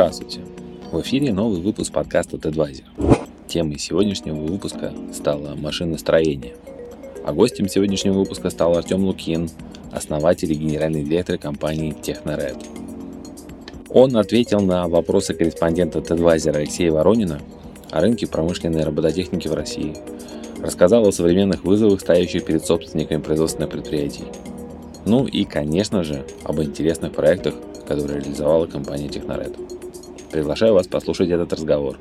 Здравствуйте! 0.00 0.40
В 0.92 1.02
эфире 1.02 1.30
новый 1.30 1.60
выпуск 1.60 1.92
подкаста 1.92 2.38
TEDvisor. 2.38 2.84
Темой 3.46 3.78
сегодняшнего 3.78 4.36
выпуска 4.36 4.94
стало 5.12 5.54
машиностроение. 5.56 6.54
А 7.22 7.34
гостем 7.34 7.68
сегодняшнего 7.68 8.14
выпуска 8.14 8.48
стал 8.48 8.78
Артем 8.78 9.04
Лукин, 9.04 9.50
основатель 9.92 10.50
и 10.52 10.54
генеральный 10.54 11.04
директор 11.04 11.36
компании 11.36 11.94
Техноред. 12.00 12.56
Он 13.90 14.16
ответил 14.16 14.60
на 14.60 14.88
вопросы 14.88 15.34
корреспондента 15.34 15.98
TEDvisor 15.98 16.56
Алексея 16.56 16.92
Воронина 16.92 17.38
о 17.90 18.00
рынке 18.00 18.26
промышленной 18.26 18.84
робототехники 18.84 19.48
в 19.48 19.54
России, 19.54 19.94
рассказал 20.62 21.06
о 21.06 21.12
современных 21.12 21.64
вызовах, 21.64 22.00
стоящих 22.00 22.46
перед 22.46 22.64
собственниками 22.64 23.20
производственных 23.20 23.68
предприятий, 23.68 24.24
ну 25.04 25.26
и, 25.26 25.44
конечно 25.44 26.02
же, 26.04 26.24
об 26.44 26.58
интересных 26.62 27.12
проектах, 27.12 27.52
которые 27.86 28.20
реализовала 28.20 28.64
компания 28.64 29.10
Техноред. 29.10 29.69
Приглашаю 30.30 30.74
вас 30.74 30.86
послушать 30.86 31.30
этот 31.30 31.52
разговор. 31.52 31.96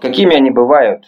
Какими 0.00 0.34
они 0.34 0.50
бывают, 0.50 1.04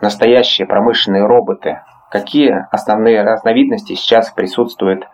настоящие 0.00 0.66
промышленные 0.66 1.26
роботы? 1.26 1.80
Какие 2.10 2.66
основные 2.70 3.22
разновидности 3.22 3.94
сейчас 3.94 4.30
присутствуют 4.30 5.04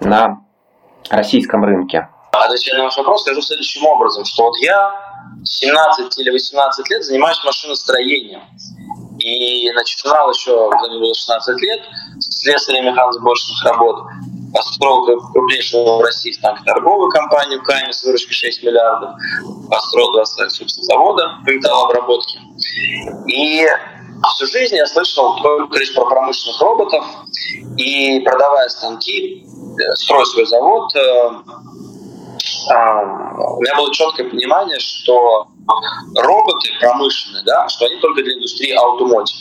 на 0.00 0.40
российском 1.08 1.64
рынке? 1.64 2.08
Отвечая 2.32 2.78
на 2.78 2.84
ваш 2.84 2.96
вопрос, 2.98 3.22
скажу 3.22 3.40
следующим 3.40 3.86
образом, 3.86 4.24
что 4.26 4.44
вот 4.44 4.56
я 4.58 4.92
17 5.44 6.18
или 6.18 6.30
18 6.30 6.90
лет 6.90 7.02
занимаюсь 7.02 7.42
машиностроением. 7.44 8.42
И 9.18 9.70
начинал 9.72 10.30
еще, 10.30 10.68
когда 10.70 10.88
мне 10.88 10.98
было 10.98 11.14
16 11.14 11.62
лет, 11.62 11.80
с 12.18 12.42
слесаря 12.42 12.82
механосборочных 12.82 13.64
работ. 13.64 14.02
Построил 14.54 15.04
крупнейшую 15.32 15.98
в 15.98 16.00
России 16.00 16.32
торговую 16.64 17.10
компанию 17.10 17.60
КАМИ 17.62 17.92
с 17.92 18.04
выручкой 18.04 18.34
6 18.34 18.62
миллиардов. 18.62 19.10
Построил 19.68 20.12
два 20.12 20.24
завода 20.24 21.40
по 21.44 21.50
металлообработке. 21.50 22.38
И 23.26 23.66
всю 24.34 24.46
жизнь 24.46 24.76
я 24.76 24.86
слышал 24.86 25.36
только 25.42 25.78
лишь 25.80 25.92
про 25.94 26.04
промышленных 26.04 26.60
роботов. 26.60 27.04
И 27.76 28.20
продавая 28.20 28.68
станки, 28.68 29.44
э, 29.44 29.94
строя 29.96 30.24
свой 30.24 30.46
завод, 30.46 30.94
э, 30.94 31.30
а, 32.70 33.56
у 33.56 33.60
меня 33.60 33.76
было 33.76 33.92
четкое 33.92 34.30
понимание, 34.30 34.78
что 34.78 35.48
роботы 36.16 36.68
промышленные, 36.80 37.42
да, 37.44 37.68
что 37.68 37.86
они 37.86 37.96
только 37.96 38.22
для 38.22 38.34
индустрии 38.34 38.72
автомотив. 38.72 39.36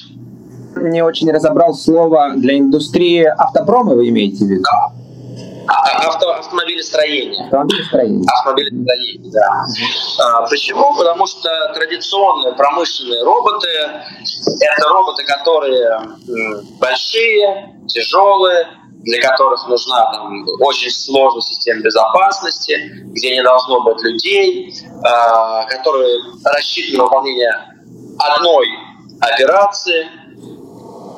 Не 0.75 1.03
очень 1.03 1.31
разобрал 1.31 1.73
слово 1.73 2.33
для 2.35 2.57
индустрии 2.57 3.23
автопрома, 3.23 3.93
вы 3.93 4.09
имеете 4.09 4.45
в 4.45 4.47
виду? 4.47 4.63
А, 4.69 4.91
авто, 5.67 6.33
автомобилестроение. 6.33 7.43
Автомобилестроение. 7.45 8.25
Автомобилестроение, 8.37 9.31
да. 9.31 9.65
А, 10.19 10.41
почему? 10.47 10.95
Потому 10.97 11.25
что 11.25 11.49
традиционные 11.73 12.53
промышленные 12.53 13.23
роботы– 13.23 13.67
это 14.61 14.89
роботы, 14.89 15.23
которые 15.25 15.99
большие, 16.79 17.75
тяжелые, 17.87 18.67
для 19.03 19.21
которых 19.21 19.67
нужна 19.67 20.11
там, 20.13 20.45
очень 20.61 20.89
сложная 20.89 21.41
система 21.41 21.81
безопасности, 21.81 22.77
где 23.11 23.35
не 23.35 23.43
должно 23.43 23.81
быть 23.81 24.01
людей, 24.01 24.73
э, 24.73 25.67
которые 25.67 26.19
рассчитаны 26.45 26.97
на 26.99 27.03
выполнение 27.03 27.51
одной 28.17 28.67
операции, 29.19 30.07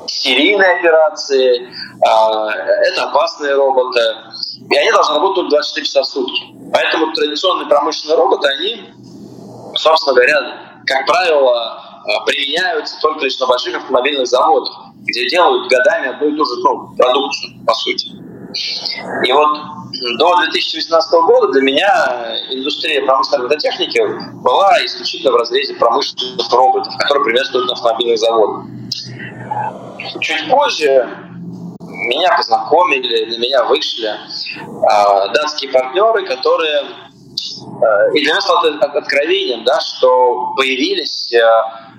серийной 0.08 0.80
операции. 0.80 1.68
Э, 1.68 2.50
это 2.90 3.04
опасные 3.04 3.56
роботы. 3.56 4.00
И 4.70 4.76
они 4.76 4.92
должны 4.92 5.16
работать 5.16 5.50
24 5.50 5.86
часа 5.86 6.02
в 6.02 6.06
сутки. 6.06 6.44
Поэтому 6.74 7.14
традиционные 7.14 7.68
промышленные 7.68 8.18
роботы, 8.18 8.48
они, 8.48 8.82
собственно 9.76 10.16
говоря, 10.16 10.82
как 10.86 11.06
правило, 11.06 12.04
э, 12.06 12.26
применяются 12.26 13.00
только 13.02 13.26
лишь 13.26 13.40
на 13.40 13.48
больших 13.48 13.76
автомобильных 13.76 14.28
заводах 14.28 14.86
где 15.06 15.30
делают 15.30 15.72
годами 15.72 16.10
одну 16.10 16.28
и 16.28 16.36
ту 16.36 16.46
же 16.46 16.62
ну, 16.64 16.96
продукцию, 16.98 17.54
по 17.66 17.74
сути. 17.74 18.08
И 19.28 19.32
вот 19.32 19.58
до 20.18 20.36
2018 20.38 21.12
года 21.12 21.52
для 21.54 21.62
меня 21.62 22.38
индустрия 22.52 23.06
промышленной 23.06 23.44
робототехники 23.44 24.02
была 24.42 24.74
исключительно 24.86 25.34
в 25.34 25.36
разрезе 25.36 25.76
промышленных 25.76 26.52
роботов, 26.52 26.94
которые 27.00 27.26
приветствуют 27.26 27.68
на 27.68 27.74
автомобильных 27.74 28.18
заводах. 28.18 28.66
Чуть 30.22 30.50
позже 30.50 31.08
меня 31.80 32.36
познакомили, 32.36 33.26
на 33.26 33.40
меня 33.40 33.64
вышли 33.66 34.08
э, 34.08 35.34
датские 35.34 35.72
партнеры, 35.72 36.26
которые... 36.26 36.82
Э, 36.82 38.14
и 38.14 38.22
для 38.22 38.34
меня 38.34 38.42
стало 38.42 38.70
откровением, 38.80 39.64
да, 39.64 39.80
что 39.80 40.54
появились 40.56 41.34
э, 41.34 41.44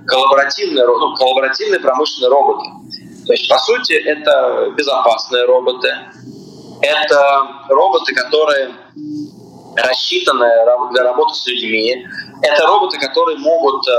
коллаборативные, 0.06 0.87
ну, 0.87 1.15
коллаборативные 1.16 1.81
промышленные 1.81 2.31
роботы. 2.31 2.66
То 3.27 3.33
есть, 3.33 3.49
по 3.49 3.59
сути, 3.59 3.93
это 3.93 4.71
безопасные 4.77 5.45
роботы, 5.47 5.89
это 6.81 7.49
роботы, 7.69 8.15
которые 8.15 8.75
рассчитаны 9.77 10.49
для 10.93 11.03
работы 11.03 11.34
с 11.34 11.47
людьми. 11.47 12.06
Это 12.43 12.66
роботы, 12.66 12.99
которые 12.99 13.39
могут, 13.39 13.87
э, 13.89 13.93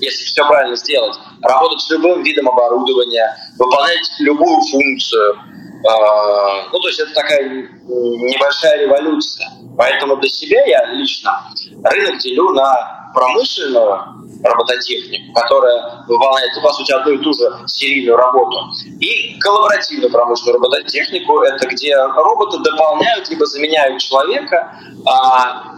если 0.00 0.24
все 0.24 0.46
правильно 0.46 0.76
сделать, 0.76 1.16
работать 1.42 1.80
с 1.80 1.90
любым 1.90 2.22
видом 2.22 2.48
оборудования, 2.48 3.36
выполнять 3.58 4.10
любую 4.20 4.60
функцию. 4.62 5.34
Э, 5.34 6.68
ну, 6.72 6.78
то 6.78 6.88
есть 6.88 7.00
это 7.00 7.12
такая 7.14 7.48
небольшая 7.88 8.84
революция. 8.84 9.48
Поэтому 9.76 10.16
для 10.16 10.28
себя 10.28 10.64
я 10.66 10.86
лично 10.92 11.44
рынок 11.84 12.18
делю 12.18 12.50
на 12.50 13.10
промышленную 13.14 14.22
робототехнику, 14.42 15.32
которая 15.34 16.04
выполняет, 16.08 16.50
по 16.62 16.72
сути, 16.72 16.92
одну 16.92 17.12
и 17.12 17.18
ту 17.18 17.32
же 17.32 17.50
серийную 17.66 18.16
работу. 18.16 18.56
И 19.00 19.38
коллаборативную 19.38 20.10
промышленную 20.10 20.58
робототехнику, 20.58 21.40
это 21.42 21.66
где 21.68 21.96
роботы 21.96 22.58
дополняют 22.58 23.28
либо 23.30 23.46
заменяют 23.46 24.00
человека 24.00 24.74
а, 25.06 25.74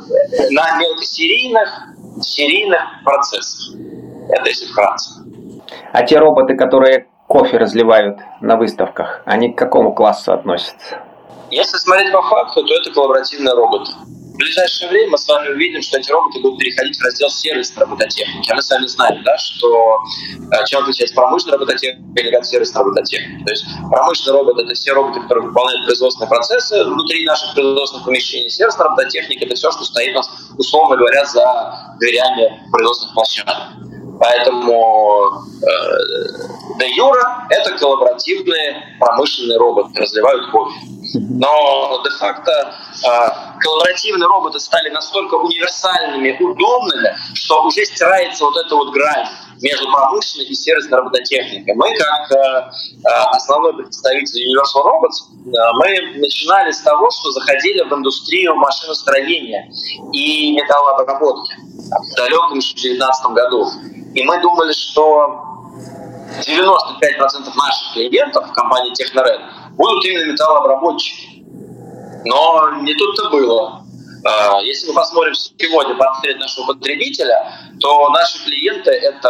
на 0.50 0.78
мелкосерийных 0.78 1.68
серийных 2.22 2.80
процессах. 3.04 3.74
Это 4.30 4.48
если 4.48 4.66
вкратце. 4.66 5.23
А 5.94 6.02
те 6.02 6.18
роботы, 6.18 6.56
которые 6.56 7.06
кофе 7.28 7.56
разливают 7.56 8.18
на 8.40 8.56
выставках, 8.56 9.22
они 9.26 9.52
к 9.52 9.56
какому 9.56 9.94
классу 9.94 10.32
относятся? 10.32 10.98
Если 11.52 11.76
смотреть 11.76 12.10
по 12.10 12.20
факту, 12.20 12.64
то 12.64 12.74
это 12.74 12.90
коллаборативные 12.90 13.54
роботы. 13.54 13.92
В 14.02 14.36
ближайшее 14.36 14.90
время 14.90 15.10
мы 15.12 15.18
с 15.18 15.28
вами 15.28 15.50
увидим, 15.50 15.80
что 15.82 16.00
эти 16.00 16.10
роботы 16.10 16.40
будут 16.40 16.58
переходить 16.58 16.98
в 16.98 17.04
раздел 17.04 17.30
сервисной 17.30 17.84
робототехники. 17.84 18.50
А 18.50 18.56
мы 18.56 18.62
с 18.62 18.70
вами 18.70 18.86
знаем, 18.86 19.22
да, 19.22 19.38
что 19.38 19.98
э, 20.50 20.64
чем 20.66 20.82
отличается 20.82 21.14
промышленная 21.14 21.58
робототехника 21.58 22.38
от 22.38 22.44
сервисной 22.44 22.82
робототехники. 22.82 23.44
То 23.44 23.52
есть 23.52 23.64
промышленный 23.88 24.40
робот— 24.40 24.58
это 24.64 24.74
все 24.74 24.94
роботы, 24.94 25.20
которые 25.20 25.46
выполняют 25.46 25.86
производственные 25.86 26.28
процессы 26.28 26.82
внутри 26.82 27.24
наших 27.24 27.54
производственных 27.54 28.04
помещений. 28.04 28.50
Сервисная 28.50 28.88
робототехника— 28.88 29.44
это 29.46 29.54
все, 29.54 29.70
что 29.70 29.84
стоит 29.84 30.10
у 30.14 30.16
нас, 30.16 30.28
условно 30.58 30.96
говоря, 30.96 31.24
за 31.24 31.94
дверями 32.00 32.68
производственных 32.72 33.14
площадок. 33.14 33.56
Поэтому 34.18 35.30
э, 35.62 36.78
де 36.78 36.88
юра 36.94 37.46
это 37.50 37.76
коллаборативные 37.78 38.96
промышленные 39.00 39.58
роботы, 39.58 40.00
разливают 40.00 40.50
кофе. 40.50 40.78
Но 41.30 42.00
де-факто 42.04 42.52
э, 42.52 43.60
коллаборативные 43.60 44.26
роботы 44.26 44.58
стали 44.58 44.90
настолько 44.90 45.34
универсальными, 45.34 46.36
удобными, 46.40 47.16
что 47.34 47.64
уже 47.64 47.84
стирается 47.84 48.44
вот 48.44 48.56
эта 48.56 48.74
вот 48.74 48.92
грань 48.92 49.26
между 49.60 49.90
промышленной 49.90 50.46
и 50.46 50.54
сервисной 50.54 50.98
робототехникой. 50.98 51.74
Мы, 51.74 51.96
как 51.96 52.32
э, 52.32 52.70
э 53.04 53.08
основной 53.36 53.76
представитель 53.76 54.52
Universal 54.52 54.84
Robots, 54.84 55.18
э, 55.46 55.72
мы 55.74 56.18
начинали 56.20 56.70
с 56.70 56.80
того, 56.80 57.10
что 57.10 57.30
заходили 57.32 57.82
в 57.82 57.92
индустрию 57.92 58.54
машиностроения 58.56 59.70
и 60.12 60.52
металлообработки 60.52 61.54
в 61.56 62.16
далеком 62.16 62.60
2019 62.60 63.26
году. 63.32 63.66
И 64.14 64.22
мы 64.22 64.40
думали, 64.40 64.72
что 64.72 65.44
95% 66.40 67.54
наших 67.56 67.92
клиентов 67.94 68.48
в 68.48 68.52
компании 68.52 68.94
Техноред 68.94 69.40
будут 69.72 70.04
именно 70.04 70.32
металлообработчики. 70.32 71.44
Но 72.24 72.70
не 72.82 72.94
тут-то 72.94 73.30
было. 73.30 73.84
А, 74.24 74.60
если 74.62 74.88
мы 74.88 74.94
посмотрим 74.94 75.34
сегодня 75.34 75.94
портрет 75.96 76.38
нашего 76.38 76.72
потребителя, 76.72 77.52
то 77.80 78.08
наши 78.10 78.42
клиенты 78.44 78.90
это, 78.90 79.28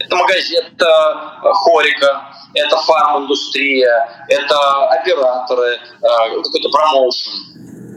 это 0.00 0.16
магазин, 0.16 0.64
это 0.74 1.38
хорика, 1.42 2.34
это 2.54 2.76
фарм-индустрия, 2.78 4.26
это 4.28 4.88
операторы, 4.88 5.78
а, 6.02 6.42
какой-то 6.42 6.68
промоушен. 6.70 7.32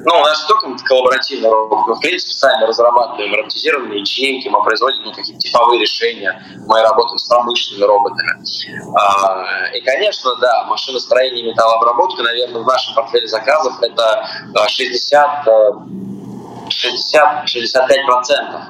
Ну, 0.06 0.20
у 0.20 0.22
нас 0.22 0.46
только 0.46 0.76
коллаборативный 0.86 1.50
робот, 1.50 1.88
мы, 1.88 1.96
в 1.96 2.00
принципе, 2.00 2.34
сами 2.34 2.66
разрабатываем 2.66 3.34
роботизированные 3.34 4.00
ячейки, 4.00 4.48
мы 4.48 4.64
производим 4.64 5.04
ну, 5.04 5.14
какие-то 5.14 5.40
типовые 5.40 5.82
решения, 5.82 6.42
мы 6.68 6.82
работаем 6.82 7.18
с 7.18 7.28
промышленными 7.28 7.86
роботами. 7.86 8.32
А, 8.96 9.68
и, 9.74 9.82
конечно, 9.82 10.36
да, 10.38 10.66
машиностроение 10.66 11.46
и 11.46 11.50
металлообработка, 11.52 12.24
наверное, 12.24 12.62
в 12.62 12.68
нашем 12.68 12.96
портфеле 12.96 13.28
заказов 13.28 13.82
это 13.82 14.28
60 14.68 15.48
60-65 16.68 18.06
процентов. 18.06 18.62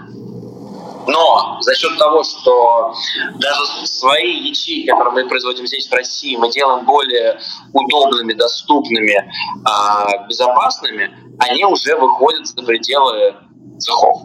Но 1.07 1.57
за 1.61 1.73
счет 1.75 1.97
того, 1.97 2.23
что 2.23 2.93
даже 3.35 3.87
свои 3.87 4.49
ячейки, 4.49 4.87
которые 4.87 5.23
мы 5.23 5.29
производим 5.29 5.65
здесь 5.65 5.87
в 5.87 5.93
России, 5.93 6.35
мы 6.35 6.51
делаем 6.51 6.85
более 6.85 7.39
удобными, 7.73 8.33
доступными, 8.33 9.31
а, 9.65 10.27
безопасными, 10.27 11.11
они 11.39 11.65
уже 11.65 11.95
выходят 11.95 12.45
за 12.45 12.63
пределы 12.63 13.35
цехов. 13.79 14.23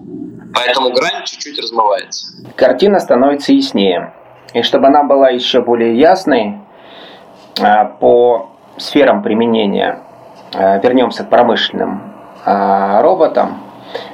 Поэтому 0.55 0.90
грань 0.93 1.25
чуть-чуть 1.25 1.58
размывается. 1.58 2.26
Картина 2.56 2.99
становится 2.99 3.52
яснее. 3.52 4.12
И 4.52 4.62
чтобы 4.62 4.88
она 4.88 5.05
была 5.05 5.31
еще 5.31 5.62
более 5.62 5.99
ясной 5.99 6.61
а, 7.61 7.84
по 7.84 8.50
сферам 8.76 9.23
применения, 9.23 10.02
а, 10.52 10.79
вернемся 10.79 11.25
к 11.25 11.31
промышленным 11.31 12.12
роботам, 12.44 13.71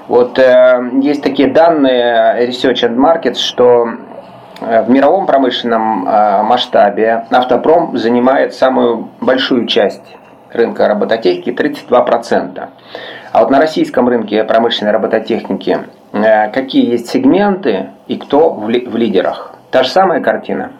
вот 0.08 0.38
э, 0.38 0.90
есть 1.02 1.22
такие 1.22 1.50
данные 1.52 2.48
Research 2.48 2.82
and 2.82 2.96
Markets, 2.96 3.36
что 3.36 3.88
э, 4.60 4.82
в 4.82 4.90
мировом 4.90 5.26
промышленном 5.26 6.08
э, 6.08 6.42
масштабе 6.42 7.26
автопром 7.30 7.96
занимает 7.96 8.54
самую 8.54 9.10
большую 9.20 9.66
часть 9.66 10.16
рынка 10.50 10.88
робототехники 10.88 11.50
32%. 11.50 12.68
А 13.30 13.40
вот 13.40 13.50
на 13.50 13.60
российском 13.60 14.08
рынке 14.08 14.42
промышленной 14.44 14.92
робототехники 14.92 15.78
э, 16.12 16.50
какие 16.52 16.90
есть 16.90 17.08
сегменты 17.08 17.90
и 18.06 18.16
кто 18.16 18.50
в, 18.54 18.70
ли, 18.70 18.86
в 18.86 18.96
лидерах? 18.96 19.54
Та 19.70 19.82
же 19.82 19.90
самая 19.90 20.22
картина? 20.22 20.72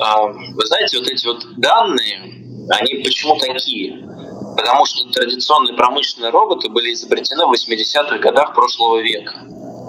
Вы 0.00 0.66
знаете, 0.66 0.98
вот 0.98 1.08
эти 1.08 1.26
вот 1.26 1.44
данные, 1.56 2.44
они 2.70 3.02
почему 3.02 3.38
такие? 3.38 4.10
потому 4.56 4.84
что 4.84 5.08
традиционные 5.10 5.74
промышленные 5.74 6.30
роботы 6.30 6.68
были 6.68 6.92
изобретены 6.92 7.46
в 7.46 7.52
80-х 7.52 8.18
годах 8.18 8.54
прошлого 8.54 8.98
века. 8.98 9.34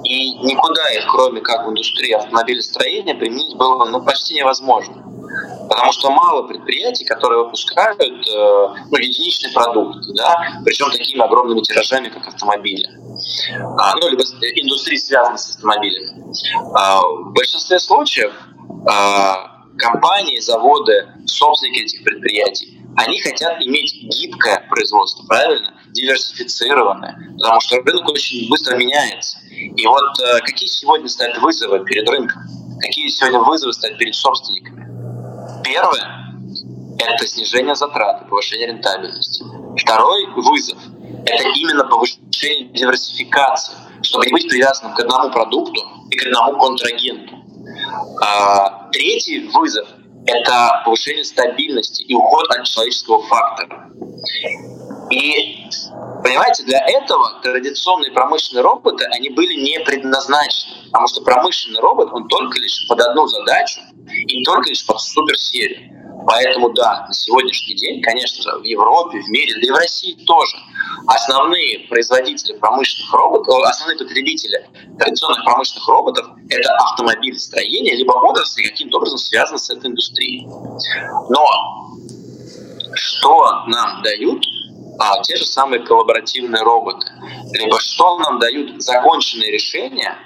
И 0.03 0.33
никуда 0.39 0.91
их, 0.93 1.05
кроме 1.09 1.41
как 1.41 1.67
в 1.67 1.69
индустрии 1.69 2.11
автомобилестроения, 2.11 3.15
применить 3.15 3.55
было 3.55 3.85
ну, 3.85 4.03
почти 4.03 4.35
невозможно. 4.35 5.03
Потому 5.69 5.93
что 5.93 6.09
мало 6.09 6.43
предприятий, 6.43 7.05
которые 7.05 7.45
выпускают 7.45 8.01
э, 8.01 8.67
ну, 8.91 8.97
единичный 8.97 9.51
продукт, 9.51 9.99
да, 10.15 10.61
причем 10.65 10.91
такими 10.91 11.21
огромными 11.21 11.61
тиражами, 11.61 12.09
как 12.09 12.27
автомобили. 12.27 12.89
А, 13.77 13.95
ну, 13.95 14.09
либо 14.09 14.23
индустрии, 14.23 14.97
связанные 14.97 15.37
с 15.37 15.55
автомобилями. 15.55 16.09
А, 16.75 17.01
в 17.01 17.31
большинстве 17.31 17.79
случаев 17.79 18.33
а, 18.89 19.50
компании, 19.81 20.39
заводы, 20.39 21.07
собственники 21.25 21.81
этих 21.81 22.03
предприятий 22.03 22.81
они 22.97 23.19
хотят 23.19 23.61
иметь 23.61 23.93
гибкое 24.03 24.65
производство, 24.69 25.25
правильно? 25.25 25.73
Диверсифицированное, 25.91 27.35
потому 27.37 27.61
что 27.61 27.81
рынок 27.81 28.09
очень 28.09 28.49
быстро 28.49 28.75
меняется. 28.75 29.37
И 29.51 29.85
вот 29.85 30.19
э, 30.19 30.39
какие 30.41 30.67
сегодня 30.67 31.07
стоят 31.07 31.37
вызовы 31.37 31.83
перед 31.85 32.09
рынком? 32.09 32.41
Какие 32.79 33.07
сегодня 33.09 33.39
вызовы 33.39 33.73
стоят 33.73 33.97
перед 33.97 34.15
собственниками? 34.15 34.87
Первое– 35.63 36.35
это 36.99 37.27
снижение 37.27 37.75
затрат 37.75 38.27
повышение 38.29 38.67
рентабельности. 38.67 39.43
Второй 39.77 40.27
вызов– 40.35 40.77
это 41.25 41.47
именно 41.55 41.85
повышение 41.85 42.69
диверсификации, 42.73 43.75
чтобы 44.01 44.25
не 44.25 44.33
быть 44.33 44.49
привязанным 44.49 44.95
к 44.95 44.99
одному 44.99 45.31
продукту 45.31 45.81
и 46.09 46.15
к 46.17 46.25
одному 46.25 46.57
контрагенту. 46.57 47.40
А, 48.21 48.89
третий 48.91 49.47
вызов 49.47 49.88
это 50.25 50.81
повышение 50.85 51.23
стабильности 51.23 52.03
и 52.03 52.13
уход 52.13 52.47
от 52.49 52.65
человеческого 52.65 53.23
фактора. 53.23 53.89
И, 55.09 55.65
понимаете, 56.23 56.63
для 56.63 56.79
этого 56.88 57.41
традиционные 57.41 58.11
промышленные 58.11 58.61
роботы, 58.61 59.05
они 59.13 59.29
были 59.29 59.55
не 59.55 59.79
предназначены, 59.81 60.85
потому 60.85 61.07
что 61.07 61.21
промышленный 61.21 61.81
робот, 61.81 62.09
он 62.13 62.27
только 62.27 62.59
лишь 62.59 62.88
под 62.88 63.01
одну 63.01 63.27
задачу 63.27 63.81
и 64.27 64.43
только 64.43 64.69
лишь 64.69 64.85
под 64.85 65.01
суперсерию. 65.01 65.90
Поэтому 66.31 66.69
да, 66.69 67.05
на 67.07 67.13
сегодняшний 67.13 67.75
день, 67.75 68.01
конечно 68.01 68.57
в 68.57 68.63
Европе, 68.63 69.19
в 69.19 69.27
мире, 69.27 69.53
да 69.55 69.67
и 69.67 69.69
в 69.69 69.75
России 69.75 70.13
тоже 70.25 70.55
основные 71.05 71.79
производители 71.89 72.53
промышленных 72.57 73.13
роботов, 73.13 73.55
основные 73.65 73.97
потребители 73.97 74.65
традиционных 74.97 75.43
промышленных 75.43 75.87
роботов– 75.89 76.27
это 76.49 76.73
автомобилестроение, 76.75 77.97
либо 77.97 78.13
отрасли 78.13 78.63
каким-то 78.63 78.97
образом 78.97 79.17
связаны 79.17 79.59
с 79.59 79.69
этой 79.69 79.89
индустрией. 79.89 80.47
Но 81.29 81.45
что 82.93 83.65
нам 83.67 84.01
дают 84.01 84.45
а, 84.99 85.21
те 85.23 85.35
же 85.35 85.45
самые 85.45 85.83
коллаборативные 85.83 86.63
роботы, 86.63 87.07
либо 87.51 87.77
что 87.81 88.17
нам 88.19 88.39
дают 88.39 88.81
законченные 88.81 89.51
решения, 89.51 90.17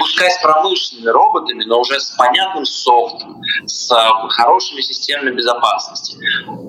пускай 0.00 0.30
с 0.30 0.38
промышленными 0.38 1.10
роботами, 1.10 1.64
но 1.64 1.80
уже 1.80 2.00
с 2.00 2.10
понятным 2.10 2.64
софтом, 2.64 3.42
с 3.66 3.94
хорошими 4.30 4.80
системами 4.80 5.30
безопасности. 5.36 6.16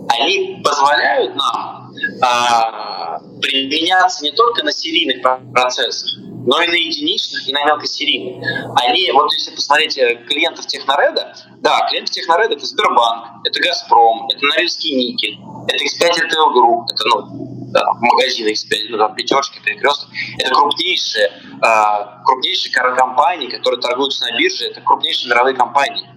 Они 0.10 0.62
позволяют 0.64 1.36
нам 1.36 1.94
а, 2.22 3.20
применяться 3.42 4.24
не 4.24 4.32
только 4.32 4.64
на 4.64 4.72
серийных 4.72 5.24
процессах, 5.54 6.20
но 6.46 6.62
и 6.62 6.68
на 6.68 6.76
единичных, 6.76 7.48
и 7.48 7.54
на 7.54 7.64
мелкосерийных. 7.66 8.72
Они, 8.84 9.12
вот 9.12 9.32
если 9.34 9.52
посмотреть 9.56 9.98
э, 9.98 10.16
клиентов 10.28 10.66
Технореда, 10.68 11.36
да, 11.60 11.88
клиенты 11.90 12.12
Технореда 12.12 12.56
это 12.56 12.66
Сбербанк, 12.66 13.46
это 13.46 13.62
Газпром, 13.62 14.28
это 14.30 14.46
Норильский 14.46 14.96
никель, 14.96 15.40
это 15.68 15.84
X5 15.84 16.28
RTL 16.28 16.54
Group, 16.54 16.86
это 16.92 17.04
ну, 17.10 17.61
да, 17.72 17.86
магазины 17.94 18.50
X5, 18.50 18.90
ну, 18.90 18.98
там, 18.98 19.16
пятерочки, 19.16 19.60
перекресток. 19.64 20.10
Это 20.38 20.54
крупнейшие, 20.54 21.28
э, 21.28 22.24
крупнейшие 22.26 22.74
компании, 22.74 23.50
которые 23.50 23.82
торгуются 23.82 24.26
на 24.26 24.38
бирже, 24.38 24.66
это 24.66 24.82
крупнейшие 24.82 25.30
мировые 25.30 25.56
компании. 25.56 26.08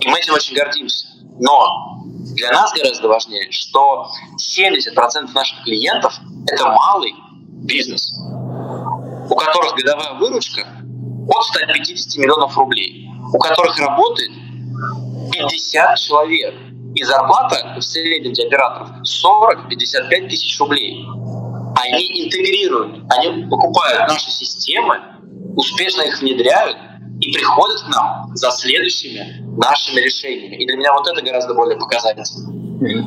И 0.00 0.08
мы 0.08 0.18
этим 0.18 0.34
очень 0.34 0.56
гордимся. 0.56 1.06
Но 1.38 1.98
для 2.34 2.50
нас 2.50 2.72
гораздо 2.72 3.08
важнее, 3.08 3.50
что 3.50 4.10
70% 4.38 5.32
наших 5.34 5.62
клиентов– 5.64 6.14
это 6.50 6.66
малый 6.68 7.14
бизнес, 7.64 8.14
у 9.28 9.34
которых 9.34 9.74
годовая 9.74 10.14
выручка 10.14 10.66
от 11.28 11.44
150 11.44 12.16
миллионов 12.16 12.56
рублей, 12.56 13.08
у 13.32 13.38
которых 13.38 13.78
работает 13.78 14.30
50 15.32 15.98
человек– 15.98 16.54
и 16.94 17.02
зарплата 17.04 17.76
в 17.78 17.82
среднем 17.82 18.32
для 18.32 18.46
операторов 18.46 18.90
40-55 19.02 20.28
тысяч 20.28 20.58
рублей. 20.58 21.06
Они 21.76 22.26
интегрируют, 22.26 23.04
они 23.10 23.46
покупают 23.48 24.08
наши 24.08 24.30
системы, 24.30 25.00
успешно 25.56 26.02
их 26.02 26.20
внедряют 26.20 26.76
и 27.20 27.32
приходят 27.32 27.80
к 27.82 27.88
нам 27.88 28.34
за 28.34 28.50
следующими 28.50 29.44
нашими 29.56 30.00
решениями. 30.00 30.56
И 30.56 30.66
для 30.66 30.76
меня 30.76 30.92
вот 30.92 31.06
это 31.06 31.22
гораздо 31.22 31.54
более 31.54 31.78
показательно. 31.78 32.24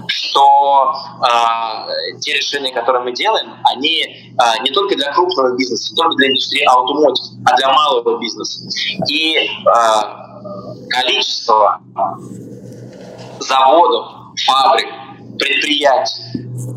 Что 0.08 0.94
э, 1.26 2.20
те 2.20 2.36
решения, 2.36 2.72
которые 2.72 3.04
мы 3.04 3.12
делаем, 3.12 3.56
они 3.64 4.04
э, 4.04 4.64
не 4.64 4.70
только 4.70 4.96
для 4.96 5.12
крупного 5.14 5.58
бизнеса, 5.58 5.94
не 5.94 5.98
только 5.98 6.16
для 6.18 6.28
индустрии 6.28 6.64
автомотив, 6.64 7.26
а 7.46 7.58
для 7.58 7.74
малого 7.74 8.20
бизнеса. 8.20 8.70
И 9.10 9.36
э, 9.36 9.50
количество 10.90 11.82
заводов, 13.44 14.36
фабрик, 14.46 14.88
предприятий, 15.38 16.24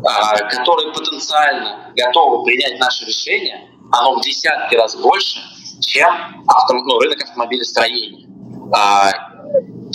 а, 0.05 0.37
которые 0.49 0.93
потенциально 0.93 1.91
готовы 1.95 2.43
принять 2.43 2.79
наше 2.79 3.05
решение, 3.05 3.69
оно 3.91 4.15
в 4.15 4.21
десятки 4.21 4.75
раз 4.75 4.95
больше, 4.95 5.39
чем 5.81 6.09
авто, 6.47 6.73
ну, 6.73 6.99
рынок 6.99 7.21
автомобилестроения. 7.23 8.27
А, 8.75 9.11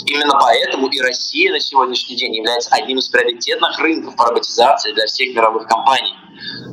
именно 0.05 0.37
поэтому 0.39 0.87
и 0.87 0.99
Россия 1.01 1.51
на 1.51 1.59
сегодняшний 1.59 2.15
день 2.15 2.35
является 2.35 2.73
одним 2.73 2.97
из 2.97 3.07
приоритетных 3.09 3.77
рынков 3.79 4.15
по 4.15 4.25
роботизации 4.25 4.93
для 4.93 5.05
всех 5.05 5.35
мировых 5.35 5.67
компаний. 5.67 6.13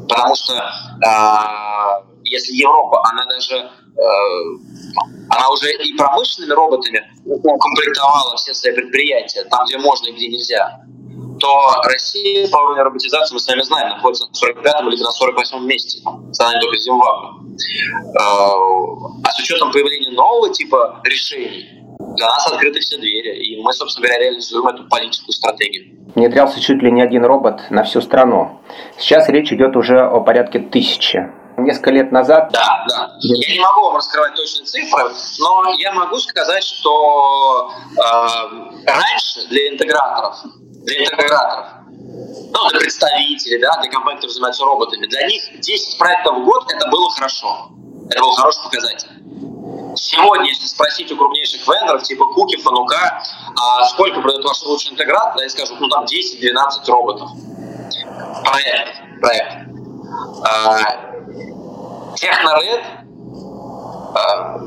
Потому 0.09 0.35
что 0.35 0.54
э, 0.54 2.21
если 2.25 2.54
Европа, 2.54 3.00
она 3.11 3.26
даже 3.26 3.71
она 5.31 5.49
уже 5.51 5.73
и 5.73 5.97
промышленными 5.97 6.53
роботами 6.53 7.11
укомплектовала 7.25 8.37
все 8.37 8.53
свои 8.55 8.75
предприятия, 8.75 9.45
там, 9.45 9.65
где 9.67 9.79
можно 9.79 10.09
и 10.09 10.13
где 10.13 10.29
нельзя, 10.29 10.81
то 11.39 11.83
Россия 11.85 12.49
по 12.49 12.59
уровню 12.59 12.83
роботизации, 12.85 13.35
мы 13.35 13.41
с 13.41 13.49
вами 13.49 13.63
знаем, 13.63 13.89
находится 13.91 14.27
на 14.27 14.35
45 14.35 14.83
или 14.93 15.03
на 15.03 15.11
48 15.11 15.65
месте, 15.65 16.01
сравнительно 16.33 16.61
только 16.61 16.79
с 16.79 16.83
Зимбабве. 16.83 17.29
А, 18.19 18.53
а 19.25 19.31
с 19.31 19.41
учетом 19.41 19.73
появления 19.73 20.11
нового 20.11 20.53
типа 20.53 21.01
решений, 21.05 21.81
для 22.17 22.27
нас 22.27 22.47
открыты 22.47 22.81
все 22.81 22.99
двери, 22.99 23.43
и 23.43 23.63
мы, 23.63 23.73
собственно 23.73 24.07
говоря, 24.07 24.25
реализуем 24.25 24.67
эту 24.67 24.89
политическую 24.89 25.33
стратегию. 25.33 25.97
Внедрялся 26.15 26.61
чуть 26.61 26.83
ли 26.83 26.91
не 26.91 27.03
один 27.03 27.25
робот 27.25 27.71
на 27.71 27.85
всю 27.85 28.01
страну. 28.01 28.61
Сейчас 28.99 29.29
речь 29.29 29.53
идет 29.53 29.77
уже 29.77 30.01
о 30.01 30.21
порядке 30.21 30.59
тысячи. 30.59 31.31
Несколько 31.64 31.90
лет 31.90 32.12
назад... 32.12 32.50
Да, 32.52 32.85
да. 32.88 33.17
Я 33.21 33.55
не 33.55 33.61
могу 33.61 33.83
вам 33.83 33.97
раскрывать 33.97 34.35
точные 34.35 34.64
цифры, 34.64 35.11
но 35.38 35.73
я 35.79 35.93
могу 35.93 36.17
сказать, 36.19 36.62
что 36.62 37.71
э, 37.97 38.87
раньше 38.87 39.47
для 39.49 39.73
интеграторов, 39.73 40.37
для 40.85 41.05
интеграторов, 41.05 41.67
ну, 42.52 42.69
для 42.71 42.81
представителей, 42.81 43.59
да, 43.59 43.76
для 43.81 43.90
компаний, 43.90 44.17
которые 44.17 44.33
занимаются 44.33 44.64
роботами, 44.64 45.07
для 45.07 45.26
них 45.26 45.43
10 45.61 45.99
проектов 45.99 46.38
в 46.38 46.45
год 46.45 46.73
это 46.73 46.88
было 46.88 47.11
хорошо. 47.11 47.71
Это 48.11 48.21
был 48.21 48.33
хороший 48.33 48.64
показатель. 48.64 49.11
Сегодня, 49.97 50.49
если 50.49 50.67
спросить 50.67 51.11
у 51.12 51.17
крупнейших 51.17 51.67
вендоров, 51.67 52.02
типа 52.02 52.25
Куки, 52.33 52.57
Фанука, 52.61 53.23
а 53.57 53.85
сколько 53.87 54.21
продает 54.21 54.45
ваш 54.45 54.62
лучший 54.62 54.93
интегратор, 54.93 55.38
они 55.40 55.49
скажут, 55.49 55.81
ну 55.81 55.88
там 55.88 56.05
10-12 56.05 56.90
роботов. 56.90 57.31
Проект. 58.45 59.21
Проект. 59.21 59.71
А, 60.45 61.10
Техноред, 62.17 62.81
а, 64.14 64.59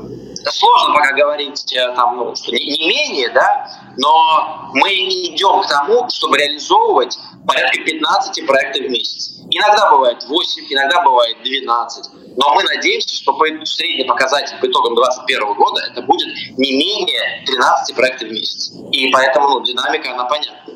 сложно 0.50 0.94
пока 0.94 1.12
говорить 1.12 1.72
э, 1.74 1.94
там, 1.94 2.16
ну, 2.16 2.34
что 2.34 2.52
не, 2.52 2.64
не 2.64 2.88
менее, 2.88 3.30
да, 3.30 3.68
но 3.96 4.70
мы 4.74 4.90
идем 4.90 5.62
к 5.62 5.68
тому, 5.68 6.08
чтобы 6.10 6.38
реализовывать 6.38 7.18
порядка 7.46 7.80
15 7.80 8.46
проектов 8.46 8.86
в 8.86 8.90
месяц. 8.90 9.40
Иногда 9.50 9.90
бывает 9.90 10.24
8, 10.24 10.64
иногда 10.70 11.02
бывает 11.02 11.36
12. 11.42 12.10
Но 12.36 12.54
мы 12.54 12.62
надеемся, 12.64 13.14
что 13.14 13.32
по 13.34 13.44
средний 13.64 14.04
показатель 14.04 14.56
по 14.60 14.66
итогам 14.66 14.94
2021 14.96 15.54
года 15.54 15.82
это 15.90 16.02
будет 16.02 16.28
не 16.58 16.72
менее 16.72 17.44
13 17.46 17.94
проектов 17.94 18.28
в 18.28 18.32
месяц. 18.32 18.72
И 18.92 19.10
поэтому 19.12 19.48
ну, 19.48 19.62
динамика, 19.62 20.12
она 20.12 20.24
понятна. 20.24 20.74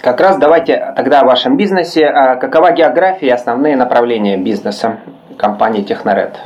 Как 0.00 0.20
раз 0.20 0.38
давайте 0.38 0.94
тогда 0.96 1.20
о 1.20 1.24
вашем 1.24 1.56
бизнесе. 1.56 2.06
А 2.06 2.36
какова 2.36 2.72
география 2.72 3.26
и 3.26 3.30
основные 3.30 3.76
направления 3.76 4.38
бизнеса 4.38 5.00
компании 5.38 5.82
Техноред? 5.82 6.38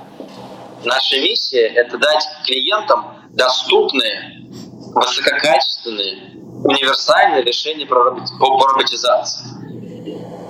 Наша 0.84 1.16
миссия– 1.20 1.66
это 1.74 1.98
дать 1.98 2.26
клиентам 2.44 3.14
доступные, 3.30 4.46
высококачественные, 4.94 6.34
универсальные 6.64 7.42
решения 7.42 7.86
по 7.86 7.94
роботизации. 7.94 9.46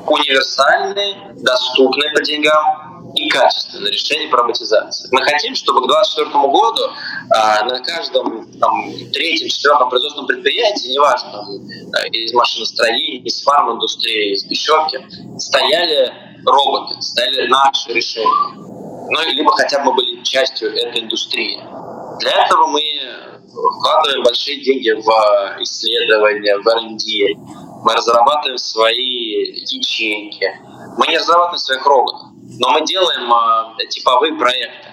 Универсальные, 0.06 1.34
доступные 1.36 2.10
по 2.12 2.22
деньгам, 2.22 2.90
и 3.14 3.28
качественное 3.28 3.90
решение 3.90 4.28
по 4.28 4.38
роботизации. 4.38 5.08
Мы 5.12 5.22
хотим, 5.22 5.54
чтобы 5.54 5.82
к 5.82 5.88
2024 5.88 6.46
году 6.48 6.82
а, 7.30 7.64
на 7.64 7.80
каждом 7.80 8.52
там, 8.58 8.92
третьем, 9.12 9.48
четвертом 9.48 9.88
производственном 9.88 10.26
предприятии, 10.26 10.88
неважно, 10.88 11.46
из 12.12 12.32
машиностроения, 12.32 13.22
из 13.22 13.42
фарм-индустрии, 13.42 14.34
из 14.34 14.44
пищевки, 14.44 15.04
стояли 15.38 16.29
роботы, 16.44 17.00
стояли 17.00 17.48
наши 17.48 17.92
решения. 17.92 18.54
Ну, 18.54 19.20
либо 19.32 19.50
хотя 19.52 19.84
бы 19.84 19.92
были 19.92 20.22
частью 20.22 20.74
этой 20.74 21.02
индустрии. 21.02 21.60
Для 22.20 22.44
этого 22.44 22.66
мы 22.66 22.82
вкладываем 23.48 24.22
большие 24.22 24.62
деньги 24.62 24.90
в 24.90 25.62
исследования, 25.62 26.56
в 26.58 26.68
R&D. 26.68 27.82
Мы 27.84 27.94
разрабатываем 27.94 28.58
свои 28.58 29.62
ячейки. 29.64 30.46
Мы 30.96 31.06
не 31.08 31.18
разрабатываем 31.18 31.58
своих 31.58 31.86
роботов 31.86 32.30
но 32.58 32.70
мы 32.70 32.84
делаем 32.84 33.32
э, 33.80 33.86
типовые 33.86 34.34
проекты. 34.34 34.88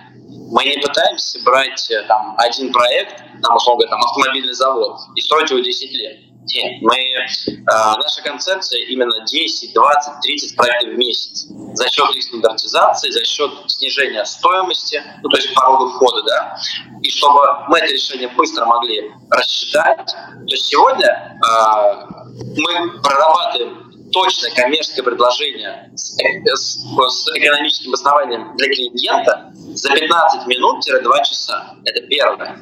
Мы 0.50 0.64
не 0.64 0.78
пытаемся 0.78 1.40
брать 1.44 1.90
э, 1.92 2.04
там, 2.08 2.36
один 2.38 2.72
проект, 2.72 3.18
там, 3.42 3.56
условно 3.56 3.86
говоря, 3.86 3.90
там, 3.90 4.10
автомобильный 4.10 4.54
завод, 4.54 5.00
и 5.16 5.22
строить 5.22 5.50
его 5.50 5.60
10 5.60 5.92
лет. 5.92 6.20
Нет, 6.54 6.82
мы, 6.82 6.96
э, 6.96 7.26
наша 7.66 8.22
концепция 8.24 8.80
именно 8.86 9.26
10, 9.26 9.74
20, 9.74 10.22
30 10.22 10.56
проектов 10.56 10.94
в 10.94 10.98
месяц. 10.98 11.48
За 11.74 11.90
счет 11.90 12.10
их 12.16 12.24
стандартизации, 12.24 13.10
за 13.10 13.26
счет 13.26 13.52
снижения 13.68 14.24
стоимости, 14.26 15.04
ну, 15.22 15.30
то 15.30 15.38
есть 15.38 15.54
порога 15.54 15.92
входа, 15.92 16.24
да, 16.24 16.58
и 17.02 17.10
чтобы 17.10 17.42
мы 17.68 17.80
это 17.80 17.94
решение 17.94 18.30
быстро 18.30 18.66
могли 18.66 19.12
рассчитать. 19.30 20.08
То 20.08 20.54
есть 20.54 20.66
сегодня 20.66 21.08
э, 21.08 22.06
мы 22.58 23.02
прорабатываем 23.02 24.10
точное 24.12 24.52
коммерческое 24.52 25.04
предложение 25.04 25.92
с, 25.96 26.18
с, 26.18 26.78
с 26.78 27.28
экономическим 27.36 27.94
основанием 27.94 28.56
для 28.56 28.68
клиента 28.68 29.52
за 29.54 29.92
15 29.92 30.48
минут-2 30.48 31.24
часа. 31.24 31.76
Это 31.84 32.02
первое 32.08 32.58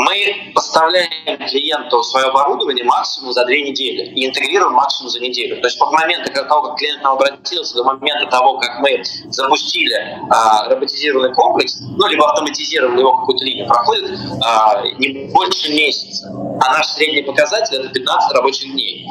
мы 0.00 0.52
поставляем 0.54 1.38
клиенту 1.48 2.02
свое 2.02 2.26
оборудование 2.26 2.84
максимум 2.84 3.32
за 3.32 3.44
две 3.44 3.62
недели 3.62 4.12
и 4.14 4.26
интегрируем 4.26 4.72
максимум 4.72 5.10
за 5.10 5.20
неделю. 5.20 5.60
То 5.60 5.66
есть 5.66 5.80
от 5.80 5.92
момента 5.92 6.32
того, 6.44 6.68
как 6.68 6.78
клиент 6.78 7.02
нам 7.02 7.14
обратился, 7.14 7.74
до 7.74 7.84
момента 7.84 8.26
того, 8.30 8.58
как 8.58 8.80
мы 8.80 9.02
запустили 9.28 10.18
а, 10.30 10.68
роботизированный 10.68 11.34
комплекс, 11.34 11.80
ну, 11.80 12.06
либо 12.06 12.28
автоматизировали 12.30 12.98
его 12.98 13.18
какую-то 13.18 13.44
линию, 13.44 13.66
проходит 13.66 14.18
а, 14.44 14.82
не 14.98 15.30
больше 15.32 15.70
месяца. 15.72 16.28
А 16.62 16.72
наш 16.74 16.86
средний 16.86 17.22
показатель– 17.22 17.76
это 17.78 17.88
15 17.88 18.36
рабочих 18.36 18.72
дней. 18.72 19.06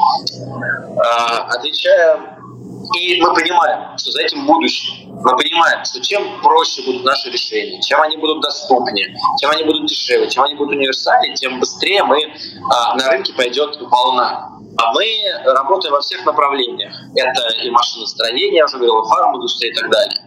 А, 0.98 1.48
отвечая 1.50 2.39
и 2.96 3.22
мы 3.22 3.34
понимаем, 3.34 3.98
что 3.98 4.12
за 4.12 4.22
этим 4.22 4.46
будущее. 4.46 5.08
Мы 5.08 5.36
понимаем, 5.36 5.84
что 5.86 6.02
чем 6.02 6.42
проще 6.42 6.82
будут 6.84 7.04
наши 7.04 7.30
решения, 7.30 7.82
чем 7.82 8.02
они 8.02 8.18
будут 8.18 8.42
доступнее, 8.42 9.16
чем 9.40 9.52
они 9.52 9.64
будут 9.64 9.88
дешевле, 9.88 10.30
чем 10.30 10.44
они 10.44 10.56
будут 10.56 10.76
универсальнее, 10.76 11.36
тем 11.36 11.60
быстрее 11.60 12.04
мы 12.04 12.34
а, 12.72 12.96
на 12.96 13.10
рынке 13.10 13.34
пойдет 13.34 13.78
волна. 13.82 14.52
А 14.78 14.94
мы 14.94 15.06
работаем 15.46 15.94
во 15.94 16.00
всех 16.00 16.26
направлениях. 16.26 16.94
Это 17.16 17.50
и 17.64 17.70
машиностроение, 17.70 18.60
я 18.60 18.66
уже 18.66 18.78
говорил, 18.78 19.04
фарм-индустрия 19.04 19.72
и 19.72 19.76
так 19.76 19.90
далее. 19.90 20.18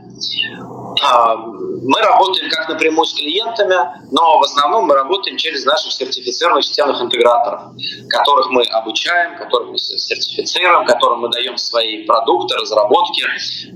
А, 1.05 1.37
мы 1.85 2.01
работаем 2.01 2.49
как 2.51 2.69
напрямую 2.69 3.05
с 3.05 3.15
клиентами, 3.15 3.77
но 4.11 4.39
в 4.39 4.43
основном 4.43 4.87
мы 4.87 4.95
работаем 4.95 5.37
через 5.37 5.65
наших 5.65 5.93
сертифицированных 5.93 6.65
системных 6.65 7.01
интеграторов, 7.01 7.73
которых 8.09 8.51
мы 8.51 8.63
обучаем, 8.65 9.37
которых 9.37 9.71
мы 9.71 9.79
сертифицируем, 9.79 10.87
которым 10.87 11.21
мы 11.21 11.31
даем 11.31 11.57
свои 11.57 12.05
продукты, 12.05 12.57
разработки. 12.57 13.25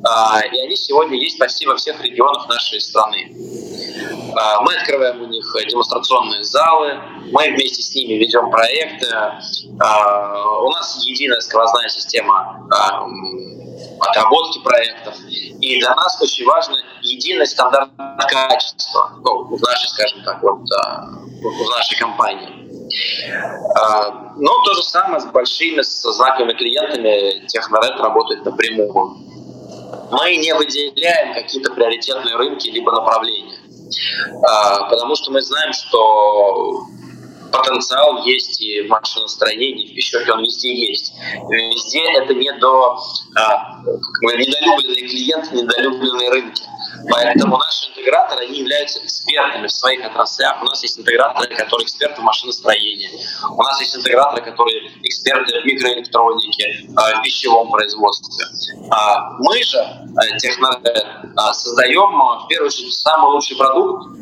А, 0.05 0.41
и 0.41 0.59
они 0.59 0.77
сегодня 0.77 1.19
есть 1.19 1.39
почти 1.39 1.67
во 1.67 1.77
всех 1.77 2.01
регионах 2.03 2.49
нашей 2.49 2.81
страны. 2.81 3.35
А, 4.37 4.61
мы 4.63 4.75
открываем 4.75 5.23
у 5.23 5.27
них 5.27 5.45
демонстрационные 5.69 6.45
залы, 6.45 7.01
мы 7.33 7.51
вместе 7.51 7.83
с 7.83 7.95
ними 7.95 8.15
ведем 8.15 8.51
проекты. 8.51 9.07
У 9.75 10.71
нас 10.71 11.05
единая 11.05 11.41
сквозная 11.41 11.89
система 11.89 12.69
отработки 14.01 14.61
проектов. 14.61 15.15
И 15.29 15.81
для 15.81 15.95
нас 15.95 16.21
очень 16.21 16.45
важно 16.47 16.77
единый 17.07 17.47
стандарт 17.47 17.91
качества 18.29 19.13
ну, 19.25 19.45
в 19.45 19.61
нашей, 19.61 19.89
скажем 19.89 20.23
так, 20.25 20.43
вот, 20.43 20.61
в 20.61 21.71
нашей 21.71 21.99
компании. 21.99 22.67
А, 23.77 24.33
но 24.37 24.63
то 24.65 24.75
же 24.75 24.83
самое 24.83 25.21
с 25.21 25.25
большими, 25.27 25.83
с 25.83 26.03
знаковыми 26.03 26.53
клиентами 26.53 27.47
Техноред 27.47 27.99
работает 28.01 28.45
напрямую. 28.45 29.17
Мы 30.11 30.37
не 30.37 30.55
выделяем 30.55 31.35
какие-то 31.35 31.73
приоритетные 31.73 32.37
рынки 32.37 32.69
либо 32.69 32.93
направления. 32.93 33.59
А, 34.49 34.89
потому 34.89 35.15
что 35.17 35.33
мы 35.33 35.41
знаем, 35.43 35.73
что 35.73 36.87
потенциал 37.53 38.25
есть 38.25 38.61
и 38.61 38.83
в 38.83 38.89
машиностроении, 38.89 39.93
в 39.93 39.95
пищевке, 39.95 40.33
он 40.33 40.43
везде 40.43 40.75
есть. 40.75 41.13
Везде 41.49 42.03
это 42.13 42.35
не 42.35 42.53
до 42.59 42.99
а, 43.37 43.83
недолюбленные 44.23 45.09
клиенты, 45.09 45.57
недолюбленные 45.57 46.31
рынки. 46.31 46.63
Поэтому 47.11 47.57
наши 47.57 47.91
интеграторы, 47.91 48.47
они 48.47 48.59
являются 48.59 49.03
экспертами 49.05 49.67
в 49.67 49.73
своих 49.73 50.05
отраслях. 50.05 50.63
У 50.63 50.65
нас 50.65 50.83
есть 50.83 50.99
интеграторы, 50.99 51.55
которые 51.55 51.85
эксперты 51.85 52.21
в 52.21 52.25
машиностроении. 52.25 53.11
У 53.51 53.63
нас 53.63 53.81
есть 53.81 53.97
интеграторы, 53.97 54.43
которые 54.43 54.91
эксперты 55.03 55.61
в 55.61 55.65
микроэлектронике, 55.65 56.89
а, 56.97 57.19
в 57.19 57.23
пищевом 57.23 57.71
производстве. 57.71 58.47
А 58.91 59.31
мы 59.39 59.63
же, 59.63 59.79
э, 59.79 60.39
Техноред, 60.39 61.07
а, 61.37 61.53
создаем 61.55 62.45
в 62.45 62.49
первую 62.49 62.69
очередь 62.69 62.95
самый 62.95 63.33
лучший 63.33 63.57
продукт, 63.57 64.17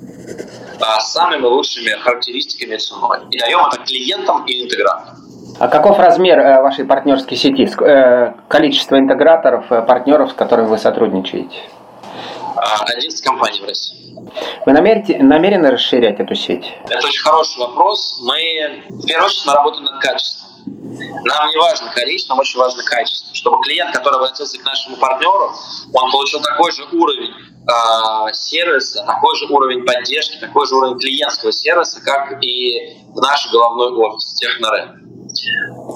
с 1.01 1.13
самыми 1.13 1.45
лучшими 1.45 1.91
характеристиками 1.91 2.77
ценой. 2.77 3.19
И 3.31 3.39
даем 3.39 3.61
это 3.67 3.79
клиентам 3.79 4.45
и 4.45 4.65
интеграторам. 4.65 5.25
А 5.59 5.69
каков 5.69 5.99
размер 5.99 6.39
э, 6.41 6.63
вашей 6.63 6.85
партнерской 6.85 7.37
сети? 7.37 7.69
Э, 7.81 8.33
количество 8.49 8.99
интеграторов, 8.99 9.71
э, 9.71 9.83
партнеров, 9.83 10.31
с 10.31 10.35
которыми 10.35 10.67
вы 10.67 10.79
сотрудничаете? 10.79 11.57
11 12.87 13.21
компаний 13.23 13.61
в 13.61 13.65
России. 13.65 14.15
Вы 14.67 14.73
намерены, 14.73 15.23
намерены 15.23 15.71
расширять 15.71 16.21
эту 16.21 16.35
сеть? 16.35 16.73
Это 16.89 17.07
очень 17.07 17.23
хороший 17.23 17.59
вопрос. 17.59 18.21
Мы, 18.23 18.85
в 18.89 19.07
первую 19.07 19.27
очередь, 19.27 19.47
мы 19.47 19.53
работаем 19.55 19.85
над 19.85 20.01
качеством. 20.01 20.51
Нам 20.67 21.49
не 21.51 21.57
важно 21.59 21.93
количество, 21.93 22.35
нам 22.35 22.41
очень 22.41 22.59
важно 22.59 22.83
качество. 22.85 23.35
Чтобы 23.35 23.63
клиент, 23.63 23.95
который 23.95 24.17
обратился 24.17 24.59
к 24.59 24.65
нашему 24.65 24.97
партнеру, 24.97 25.53
он 25.93 26.11
получил 26.11 26.41
такой 26.41 26.73
же 26.73 26.85
уровень 26.93 27.33
э, 27.33 28.33
сервиса, 28.33 29.05
такой 29.05 29.37
же 29.37 29.47
уровень 29.47 29.85
поддержки, 29.85 30.39
такой 30.39 30.67
же 30.67 30.75
уровень 30.75 30.99
клиентского 30.99 31.53
сервиса, 31.53 32.01
как 32.03 32.43
и 32.43 32.99
в 33.09 33.21
наш 33.21 33.51
головной 33.53 33.93
офис 33.93 34.35
Технорен. 34.35 35.04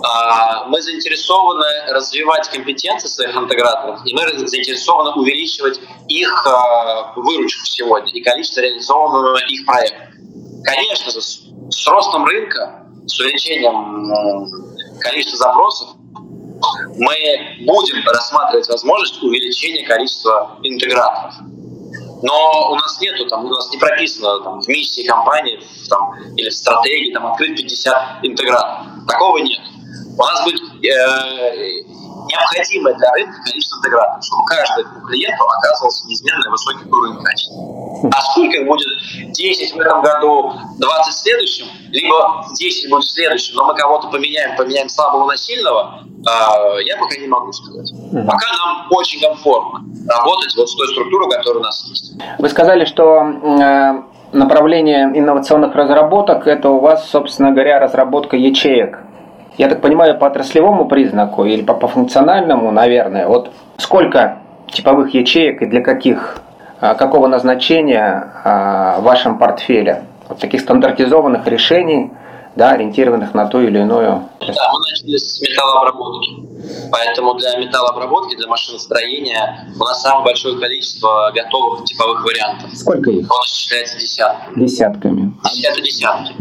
А, 0.04 0.64
мы 0.66 0.80
заинтересованы 0.80 1.92
развивать 1.92 2.49
компетенции 2.49 3.09
своих 3.09 3.37
интеграторов, 3.37 4.00
и 4.04 4.14
мы 4.14 4.23
заинтересованы 4.47 5.11
увеличивать 5.21 5.80
их 6.09 6.47
а, 6.47 7.12
выручку 7.16 7.64
сегодня 7.66 8.11
и 8.11 8.21
количество 8.21 8.61
реализованного 8.61 9.38
их 9.49 9.66
проекта. 9.66 10.09
Конечно 10.64 11.11
же, 11.11 11.21
с 11.21 11.87
ростом 11.87 12.25
рынка, 12.25 12.87
с 13.07 13.18
увеличением 13.21 14.50
количества 15.00 15.38
запросов, 15.38 15.88
мы 16.97 17.14
будем 17.61 18.07
рассматривать 18.07 18.68
возможность 18.68 19.23
увеличения 19.23 19.87
количества 19.87 20.59
интеграторов. 20.62 21.35
Но 22.23 22.73
у 22.73 22.75
нас 22.75 23.00
нету, 23.00 23.26
там, 23.28 23.45
у 23.45 23.49
нас 23.49 23.71
не 23.71 23.78
прописано 23.78 24.40
там, 24.40 24.61
в 24.61 24.68
миссии 24.68 25.07
компании 25.07 25.61
там, 25.88 26.14
или 26.37 26.50
в 26.50 26.54
стратегии 26.54 27.12
там, 27.12 27.26
открыть 27.26 27.57
50 27.57 28.25
интеграторов. 28.25 28.87
Такого 29.08 29.38
нет. 29.38 29.60
У 30.18 30.22
нас 30.22 30.44
будет 30.44 30.60
э, 30.84 31.98
необходимое 32.28 32.94
для 32.94 33.12
рынка 33.12 33.40
количество 33.42 33.78
интеграторов, 33.78 34.24
чтобы 34.24 34.44
каждый 34.46 34.84
клиенту 35.06 35.44
оказывался 35.44 36.06
неизменно 36.06 36.50
высокий 36.50 36.88
уровень 36.88 37.22
качества. 37.22 37.56
А 38.12 38.22
сколько 38.22 38.64
будет 38.64 38.86
10 39.32 39.74
в 39.74 39.80
этом 39.80 40.02
году, 40.02 40.52
20 40.78 41.14
в 41.14 41.16
следующем, 41.16 41.66
либо 41.90 42.44
10 42.58 42.90
будет 42.90 43.04
в 43.04 43.10
следующем, 43.10 43.56
но 43.56 43.64
мы 43.64 43.74
кого-то 43.74 44.08
поменяем, 44.08 44.56
поменяем 44.56 44.88
слабого 44.88 45.26
на 45.26 45.36
сильного, 45.36 46.02
э, 46.04 46.82
я 46.84 46.96
пока 46.98 47.16
не 47.16 47.28
могу 47.28 47.52
сказать. 47.52 47.90
Пока 48.26 48.46
нам 48.52 48.86
очень 48.90 49.20
комфортно 49.20 49.84
работать 50.08 50.54
вот 50.56 50.68
с 50.68 50.76
той 50.76 50.88
структурой, 50.88 51.30
которая 51.30 51.60
у 51.60 51.64
нас 51.64 51.84
есть. 51.88 52.12
Вы 52.38 52.48
сказали, 52.48 52.84
что 52.84 53.22
э, 53.22 54.02
направление 54.32 55.11
инновационных 55.14 55.75
разработок– 55.75 56.47
это 56.47 56.70
у 56.70 56.80
вас, 56.80 57.08
собственно 57.08 57.52
говоря, 57.52 57.78
разработка 57.80 58.37
ячеек. 58.37 58.99
Я 59.56 59.68
так 59.68 59.80
понимаю, 59.80 60.18
по 60.18 60.26
отраслевому 60.26 60.87
признаку 60.87 61.44
или 61.44 61.62
по, 61.62 61.75
по 61.75 61.88
функциональному, 61.88 62.70
наверное. 62.70 63.26
Вот 63.26 63.50
сколько 63.76 64.38
типовых 64.70 65.14
ячеек 65.14 65.62
и 65.62 65.66
для 65.66 65.80
каких, 65.80 66.38
э, 66.80 66.94
какого 66.94 67.26
назначения 67.26 68.32
э, 68.44 69.00
в 69.00 69.02
вашем 69.02 69.38
портфеле? 69.38 70.02
Вот 70.28 70.38
таких 70.38 70.61
стандартизованных 70.61 71.47
решений– 71.47 72.11
да, 72.56 72.70
ориентированных 72.70 73.34
на 73.34 73.46
ту 73.46 73.60
или 73.60 73.78
иную. 73.78 74.28
Да, 74.40 74.72
мы 74.72 74.80
начали 74.90 75.16
с 75.16 75.40
металлообработки. 75.40 76.48
Поэтому 76.90 77.34
для 77.34 77.56
металлообработки, 77.56 78.36
для 78.36 78.48
машиностроения 78.48 79.72
у 79.78 79.84
нас 79.84 80.02
самое 80.02 80.24
большое 80.24 80.58
количество 80.58 81.30
готовых 81.34 81.84
типовых 81.84 82.24
вариантов. 82.24 82.70
Сколько 82.74 83.10
их? 83.10 83.30
Он 83.30 83.40
исчисляется 83.46 83.98
десятками. 83.98 84.64
Десятками. 84.64 85.34
Это 85.64 85.80
десятки. 85.80 86.34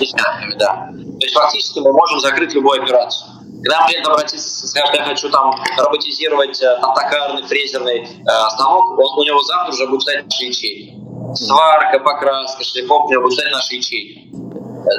Десятками, 0.00 0.54
да. 0.58 0.88
То 0.92 1.26
есть 1.26 1.34
фактически 1.34 1.80
мы 1.80 1.92
можем 1.92 2.20
закрыть 2.20 2.54
любую 2.54 2.82
операцию. 2.82 3.30
Когда 3.62 3.78
нам 3.78 3.88
клиент 3.88 4.08
обратится, 4.08 4.66
скажет, 4.66 4.94
я 4.94 5.04
хочу 5.04 5.30
там 5.30 5.54
роботизировать 5.78 6.60
э, 6.60 6.78
там, 6.80 6.94
токарный, 6.94 7.44
фрезерный 7.44 8.00
э, 8.00 8.50
станок, 8.50 8.98
он, 8.98 9.18
у 9.20 9.22
него 9.22 9.40
завтра 9.44 9.72
уже 9.72 9.86
будет 9.86 10.02
стоять 10.02 10.24
наши 10.24 10.46
ячейки. 10.46 10.98
Сварка, 11.34 12.00
покраска, 12.00 12.64
шлифовка, 12.64 13.06
у 13.06 13.10
него 13.12 13.22
будет 13.22 13.34
стоять 13.34 13.52
наши 13.52 13.76
ячейки. 13.76 14.28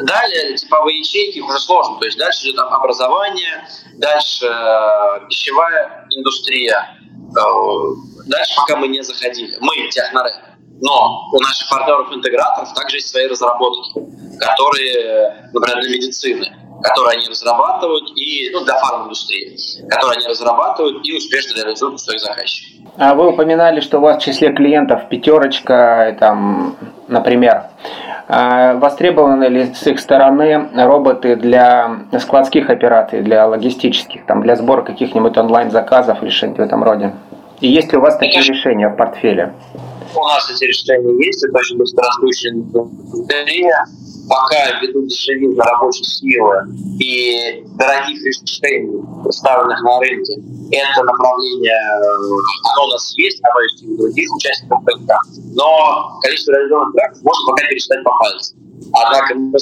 Далее 0.04 0.56
типовые 0.56 1.00
ячейки 1.00 1.40
уже 1.40 1.60
сложно. 1.60 2.00
То 2.00 2.06
есть 2.06 2.18
дальше 2.18 2.46
идет 2.46 2.56
там 2.58 2.74
образование, 2.74 3.68
дальше 3.96 4.46
э, 4.46 5.28
пищевая 5.28 6.08
индустрия. 6.12 6.98
Э, 7.38 7.42
дальше 8.28 8.54
пока 8.58 8.78
мы 8.78 8.88
не 8.88 9.02
заходили. 9.04 9.58
Мы 9.60 9.90
техноры. 9.90 10.32
Но 10.82 11.30
у 11.32 11.40
наших 11.40 11.70
партнеров-интеграторов 11.70 12.74
также 12.74 12.98
есть 12.98 13.10
свои 13.10 13.28
разработки, 13.28 13.94
которые, 14.40 15.50
например, 15.54 15.82
для 15.82 15.90
медицины, 15.90 16.46
которые 16.82 17.18
они 17.18 17.30
разрабатывают, 17.30 18.12
и 18.18 18.50
ну, 18.52 18.66
для 18.66 18.78
фарм-индустрии, 18.80 19.56
которые 19.88 20.18
они 20.18 20.28
разрабатывают 20.28 21.08
и 21.08 21.16
успешно 21.16 21.56
реализуют 21.58 21.96
у 21.96 21.98
своих 21.98 22.20
заказчиков. 22.20 22.92
А 22.98 23.14
вы 23.14 23.30
упоминали, 23.30 23.80
что 23.80 24.00
у 24.00 24.02
вас 24.02 24.18
в 24.18 24.26
числе 24.26 24.52
клиентов 24.52 25.08
пятерочка, 25.10 26.18
там, 26.20 26.76
например, 27.08 27.64
востребованы 28.28 29.46
ли 29.46 29.74
с 29.74 29.86
их 29.88 30.00
стороны 30.00 30.70
роботы 30.76 31.36
для 31.36 31.92
складских 32.20 32.70
операций, 32.70 33.22
для 33.22 33.48
логистических, 33.48 34.26
там, 34.26 34.42
для 34.42 34.56
сбора 34.56 34.82
каких-нибудь 34.82 35.38
онлайн-заказов 35.38 36.22
или 36.24 36.30
что-нибудь 36.30 36.60
в 36.60 36.64
этом 36.64 36.84
роде? 36.84 37.12
И 37.60 37.68
есть 37.68 37.92
ли 37.92 37.98
у 37.98 38.02
вас 38.02 38.18
такие 38.18 38.44
решения 38.44 38.90
в 38.90 38.96
портфеле? 38.96 39.54
У 40.16 40.24
нас 40.26 40.50
эти 40.50 40.66
решения 40.66 41.26
есть, 41.26 41.44
это 41.44 41.58
очень 41.58 41.78
быстрорастущая 41.78 42.52
индустрия 42.52 43.86
пока 44.28 44.80
ввиду 44.80 45.06
дешевизны 45.06 45.62
рабочей 45.64 46.04
силы 46.04 46.68
и 47.00 47.64
дорогих 47.78 48.24
решений, 48.24 49.04
представленных 49.24 49.82
на 49.82 50.00
рынке, 50.00 50.34
это 50.72 51.04
направление, 51.04 51.80
оно 52.74 52.86
у 52.86 52.90
нас 52.90 53.14
есть, 53.18 53.42
оно 53.44 53.62
есть 53.62 53.84
и 53.84 53.88
у 53.88 53.98
других 53.98 54.34
участников 54.36 54.80
рынка, 54.86 55.18
но 55.54 56.20
количество 56.22 56.52
реализованных 56.54 56.94
проектов 56.94 57.24
можно 57.24 57.52
пока 57.52 57.68
пересчитать 57.68 58.04
по 58.04 58.12
пальцам. 58.18 58.58
Однако 58.94 59.36
мы 59.36 59.60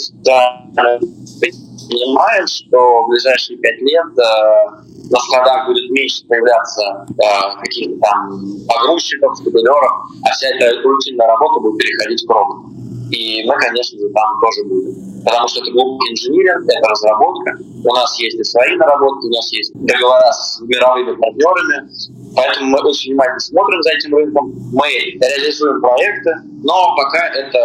понимаем, 1.90 2.48
что 2.48 3.04
в 3.04 3.10
ближайшие 3.10 3.58
пять 3.58 3.82
лет 3.82 4.18
э, 4.18 4.91
на 5.12 5.20
складах 5.20 5.68
будет 5.68 5.90
меньше 5.92 6.26
появляться 6.26 7.06
э, 7.10 7.60
каких-то 7.60 8.00
там 8.00 8.42
погрузчиков, 8.68 9.38
стабилеров, 9.38 9.92
а 10.24 10.32
вся 10.32 10.48
эта 10.48 10.82
рутинная 10.82 11.28
работа 11.28 11.60
будет 11.60 11.78
переходить 11.78 12.26
к 12.26 12.30
роботу. 12.32 12.70
И 13.12 13.44
мы, 13.46 13.54
конечно 13.60 14.00
же, 14.00 14.08
там 14.14 14.40
тоже 14.40 14.64
будем. 14.64 14.96
Потому 15.26 15.48
что 15.50 15.62
это 15.62 15.72
глубокий 15.72 16.14
инжиниринг, 16.14 16.64
это 16.64 16.88
разработка. 16.88 17.58
У 17.84 17.94
нас 17.94 18.18
есть 18.20 18.40
и 18.40 18.44
свои 18.44 18.76
наработки, 18.78 19.26
у 19.26 19.36
нас 19.36 19.52
есть 19.52 19.74
договора 19.76 20.32
с 20.32 20.62
мировыми 20.62 21.16
партнерами. 21.18 21.90
Поэтому 22.34 22.70
мы 22.70 22.80
очень 22.88 23.12
внимательно 23.12 23.40
смотрим 23.40 23.82
за 23.84 23.92
этим 23.92 24.16
рынком. 24.16 24.54
Мы 24.72 24.88
реализуем 25.20 25.82
проекты, 25.82 26.32
но 26.64 26.96
пока 26.96 27.28
это 27.28 27.60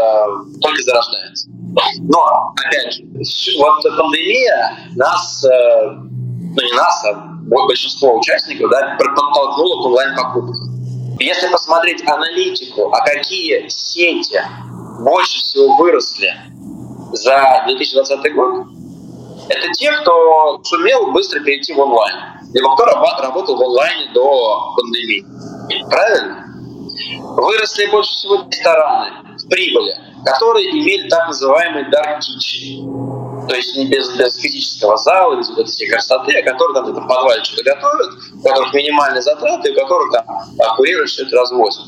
только 0.61 0.83
зарождается. 0.83 1.49
Но, 2.01 2.53
опять 2.57 2.95
же, 2.95 3.05
вот 3.59 3.83
пандемия 3.97 4.79
нас, 4.97 5.45
э, 5.45 5.91
ну 5.93 6.63
не 6.63 6.73
нас, 6.73 7.05
а 7.05 7.36
большинство 7.49 8.19
участников 8.19 8.71
да, 8.71 8.97
подтолкнула 8.99 9.83
к 9.83 9.87
онлайн-покупкам. 9.87 10.77
Если 11.19 11.49
посмотреть 11.49 12.07
аналитику, 12.07 12.91
а 12.93 13.05
какие 13.05 13.69
сети 13.69 14.41
больше 15.01 15.39
всего 15.39 15.77
выросли 15.77 16.35
за 17.13 17.63
2020 17.67 18.35
год, 18.35 18.67
это 19.49 19.73
те, 19.73 19.93
кто 19.93 20.61
сумел 20.65 21.13
быстро 21.13 21.41
перейти 21.41 21.73
в 21.73 21.79
онлайн, 21.79 22.17
либо 22.53 22.75
кто 22.75 22.85
работал 22.85 23.57
в 23.57 23.63
онлайне 23.63 24.11
до 24.13 24.75
пандемии. 24.77 25.25
Правильно? 25.89 26.43
Выросли 27.37 27.87
больше 27.87 28.11
всего 28.11 28.47
рестораны 28.51 29.39
в 29.39 29.49
прибыли, 29.49 29.95
которые 30.25 30.71
имели 30.71 31.09
так 31.09 31.29
называемый 31.29 31.85
dark 31.85 32.19
kitchen. 32.21 33.16
То 33.49 33.55
есть 33.55 33.77
не 33.77 33.87
без, 33.87 34.09
без 34.17 34.37
физического 34.37 34.97
зала, 34.97 35.37
без 35.37 35.49
вот 35.51 35.59
этой 35.59 35.89
красоты, 35.89 36.39
а 36.39 36.43
которые 36.43 36.83
там 36.83 36.93
в 36.93 37.09
подвале 37.09 37.45
что-то 37.45 37.65
готовят, 37.65 38.15
у 38.35 38.43
которых 38.43 38.75
минимальные 38.75 39.23
затраты, 39.23 39.73
у 39.73 39.75
которых 39.75 40.13
там 40.13 40.77
курируют, 40.77 41.11
все 41.11 41.25
это 41.25 41.37
развозят. 41.37 41.87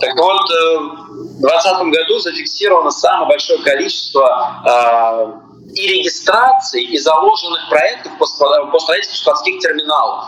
Так 0.00 0.16
вот, 0.16 0.50
э, 0.50 0.78
в 0.78 1.40
2020 1.40 1.86
году 1.92 2.18
зафиксировано 2.18 2.90
самое 2.90 3.28
большое 3.28 3.62
количество 3.62 4.62
э, 4.66 5.74
и 5.74 5.86
регистраций, 5.88 6.82
и 6.82 6.98
заложенных 6.98 7.68
проектов 7.68 8.12
по, 8.18 8.26
по 8.72 8.78
строительству 8.78 9.18
складских 9.18 9.58
терминалов. 9.60 10.24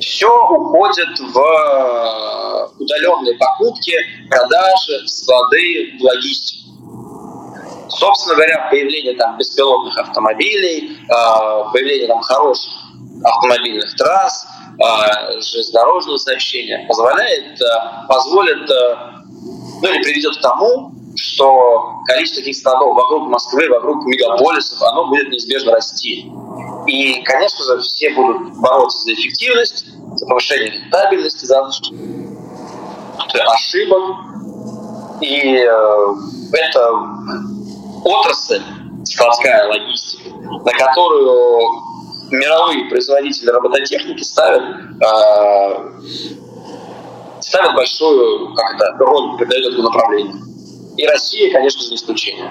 Все 0.00 0.28
уходит 0.50 1.18
в 1.18 1.38
э, 1.38 2.68
удаленные 2.78 3.38
покупки, 3.38 3.96
продажи, 4.28 5.06
склады, 5.06 5.94
логистику. 6.00 6.61
Собственно 7.96 8.36
говоря, 8.36 8.68
появление 8.70 9.14
там 9.16 9.36
беспилотных 9.36 9.96
автомобилей, 9.98 10.98
э, 11.02 11.72
появление 11.72 12.08
там 12.08 12.20
хороших 12.22 12.72
автомобильных 13.22 13.94
трасс, 13.96 14.46
э, 14.78 15.40
железнодорожного 15.40 16.16
сообщения 16.16 16.86
позволяет, 16.88 17.60
э, 17.60 17.64
позволит 18.08 18.68
ну 19.82 19.88
или 19.88 20.02
приведет 20.04 20.36
к 20.36 20.40
тому, 20.40 20.92
что 21.16 22.02
количество 22.06 22.40
таких 22.40 22.56
складов 22.56 22.94
вокруг 22.94 23.28
Москвы, 23.28 23.68
вокруг 23.68 24.06
мегаполисов, 24.06 24.80
оно 24.82 25.08
будет 25.08 25.28
неизбежно 25.28 25.72
расти. 25.72 26.30
И, 26.86 27.22
конечно 27.22 27.64
же, 27.64 27.80
все 27.80 28.10
будут 28.10 28.54
бороться 28.58 29.02
за 29.02 29.14
эффективность, 29.14 29.86
за 30.16 30.26
повышение 30.26 30.70
рентабельности, 30.70 31.44
за 31.44 31.68
ошибок. 33.52 34.02
И 35.20 35.56
э, 35.56 36.14
это 36.52 36.92
отрасль, 38.04 38.62
складская 39.04 39.68
логистика, 39.68 40.30
на 40.30 40.72
которую 40.72 41.60
мировые 42.30 42.86
производители 42.88 43.50
робототехники 43.50 44.22
ставят 44.22 44.62
э, 44.62 45.90
ставят 47.40 47.74
большую 47.74 48.54
как 48.54 48.74
это, 48.74 48.96
роль, 48.98 49.36
придает 49.36 49.66
этому 49.66 49.82
направлению. 49.84 50.36
И 50.96 51.06
Россия, 51.06 51.50
конечно 51.52 51.82
же, 51.82 51.90
не 51.90 51.96
исключение. 51.96 52.50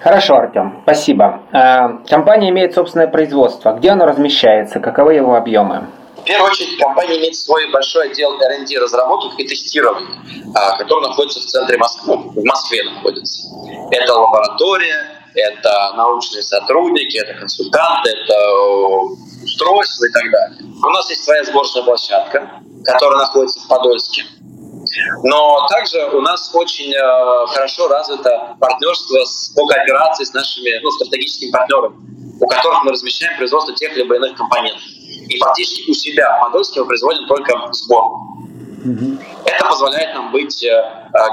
Хорошо, 0.00 0.36
Артем, 0.36 0.80
спасибо. 0.82 1.42
А, 1.52 2.00
компания 2.08 2.50
имеет 2.50 2.74
собственное 2.74 3.06
производство. 3.06 3.72
Где 3.72 3.90
оно 3.90 4.06
размещается? 4.06 4.80
Каковы 4.80 5.14
его 5.14 5.36
объемы? 5.36 5.86
Первую 6.28 6.50
очередь, 6.50 6.78
компания 6.78 7.16
имеет 7.16 7.34
свой 7.36 7.70
большой 7.70 8.10
отдел 8.10 8.38
R&D 8.38 8.78
разработок 8.78 9.32
и 9.40 9.46
тестирования, 9.46 10.14
а, 10.54 10.76
который 10.76 11.08
находится 11.08 11.40
в 11.40 11.44
центре 11.46 11.78
Москвы, 11.78 12.18
в 12.18 12.44
Москве 12.44 12.84
находится. 12.84 13.48
Это 13.90 14.12
лаборатория, 14.12 15.22
это 15.34 15.94
научные 15.96 16.42
сотрудники, 16.42 17.16
это 17.16 17.32
консультанты, 17.32 18.10
это 18.10 18.36
устройства 19.42 20.04
и 20.04 20.12
так 20.12 20.30
далее. 20.30 20.58
У 20.84 20.90
нас 20.90 21.08
есть 21.08 21.24
своя 21.24 21.42
сборочная 21.44 21.84
площадка, 21.84 22.60
которая 22.84 23.20
находится 23.20 23.60
в 23.60 23.68
Подольске. 23.68 24.26
Но 25.22 25.66
также 25.68 26.10
у 26.10 26.20
нас 26.20 26.50
очень 26.54 26.92
э, 26.92 27.46
хорошо 27.46 27.88
развито 27.88 28.54
партнерство 28.60 29.24
с, 29.24 29.50
по 29.56 29.66
кооперации 29.66 30.24
с 30.24 30.34
нашими 30.34 30.78
ну, 30.82 30.90
стратегическими 30.90 31.50
партнерами, 31.50 31.96
у 32.38 32.46
которых 32.46 32.84
мы 32.84 32.92
размещаем 32.92 33.34
производство 33.38 33.74
тех 33.74 33.96
либо 33.96 34.16
иных 34.16 34.36
компонентов. 34.36 34.82
И 35.28 35.38
фактически 35.38 35.90
у 35.90 35.94
себя 35.94 36.38
в 36.38 36.46
Подольске 36.46 36.80
мы 36.80 36.86
производим 36.86 37.26
только 37.26 37.52
сбор. 37.72 38.04
Это 39.44 39.66
позволяет 39.66 40.14
нам 40.14 40.30
быть 40.30 40.62
э, 40.64 40.82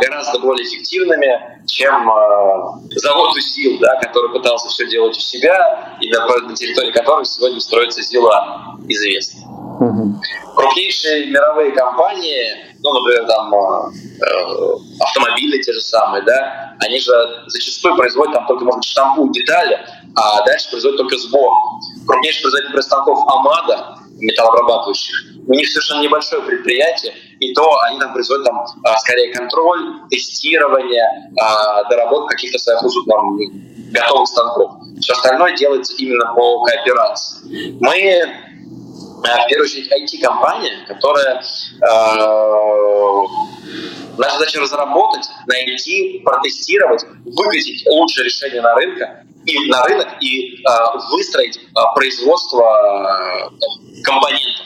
гораздо 0.01 0.39
более 0.39 0.65
эффективными, 0.65 1.61
чем 1.67 2.09
э, 2.09 2.97
завод 2.97 3.35
УСИЛ, 3.35 3.79
да, 3.79 3.99
который 4.01 4.31
пытался 4.31 4.67
все 4.67 4.87
делать 4.87 5.15
у 5.15 5.19
себя, 5.19 5.97
и 6.01 6.09
на, 6.09 6.55
территории 6.55 6.91
которого 6.91 7.23
сегодня 7.23 7.59
строится 7.59 8.01
ЗИЛа, 8.01 8.77
известный. 8.87 9.43
Угу. 9.45 10.21
Крупнейшие 10.55 11.27
мировые 11.27 11.71
компании, 11.71 12.75
ну, 12.81 12.93
например, 12.93 13.27
там 13.27 13.53
э, 13.53 14.75
автомобили 14.99 15.61
те 15.61 15.73
же 15.73 15.81
самые, 15.81 16.23
да, 16.23 16.75
они 16.79 16.99
же 16.99 17.11
зачастую 17.47 17.95
производят 17.95 18.33
там 18.33 18.47
только, 18.47 18.65
может, 18.65 18.83
штампу 18.83 19.29
детали, 19.31 19.79
а 20.15 20.43
дальше 20.45 20.69
производят 20.71 20.97
только 20.97 21.17
сбор. 21.17 21.53
Крупнейший 22.05 22.41
производитель 22.41 22.81
станков 22.81 23.19
Амада, 23.27 23.97
металлообрабатывающих, 24.17 25.15
у 25.47 25.53
них 25.53 25.67
совершенно 25.69 26.01
небольшое 26.01 26.41
предприятие, 26.41 27.13
и 27.39 27.53
то 27.53 27.79
они 27.83 27.99
там 27.99 28.13
производят 28.13 28.45
там 28.45 28.65
а, 28.83 28.97
скорее 28.97 29.33
контроль, 29.33 30.01
тестирование, 30.09 31.31
а, 31.39 31.83
доработку 31.89 32.27
каких-то 32.27 32.57
своих 32.57 32.81
уже 32.83 32.99
там 33.07 33.37
готовых 33.91 34.27
станков. 34.27 34.71
Все 34.99 35.13
остальное 35.13 35.55
делается 35.55 35.93
именно 35.97 36.33
по 36.33 36.63
кооперации. 36.63 37.77
Мы 37.79 38.21
а, 39.23 39.45
в 39.45 39.47
первую 39.47 39.65
очередь 39.65 39.91
IT-компания, 39.91 40.85
которая 40.87 41.41
Наша 44.17 44.39
задача 44.39 44.61
разработать, 44.61 45.27
найти, 45.47 46.21
протестировать, 46.23 47.03
выкатить 47.25 47.85
лучшее 47.87 48.25
решение 48.25 48.61
на 48.61 48.73
рынке 48.75 49.25
и 49.45 49.69
на 49.69 49.83
рынок 49.83 50.07
и 50.21 50.55
э, 50.55 50.69
выстроить 51.11 51.57
э, 51.57 51.79
производство 51.95 52.63
э, 52.63 54.01
компонентов, 54.03 54.65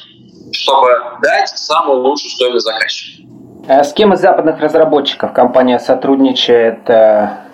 чтобы 0.53 0.89
дать 1.21 1.49
самую 1.49 2.01
лучшую 2.01 2.31
стоимость 2.31 2.65
заказчику. 2.65 3.27
А 3.67 3.83
с 3.83 3.93
кем 3.93 4.13
из 4.13 4.19
западных 4.19 4.59
разработчиков 4.59 5.31
компания 5.31 5.79
сотрудничает, 5.79 6.87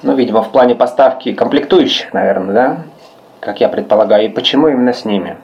ну, 0.02 0.16
видимо, 0.16 0.44
в 0.44 0.52
плане 0.52 0.74
поставки 0.74 1.34
комплектующих, 1.34 2.14
наверное, 2.14 2.54
да? 2.54 2.84
Как 3.42 3.60
я 3.60 3.68
предполагаю, 3.68 4.26
и 4.26 4.30
почему 4.30 4.70
именно 4.70 4.94
с 4.94 5.04
ними? 5.04 5.38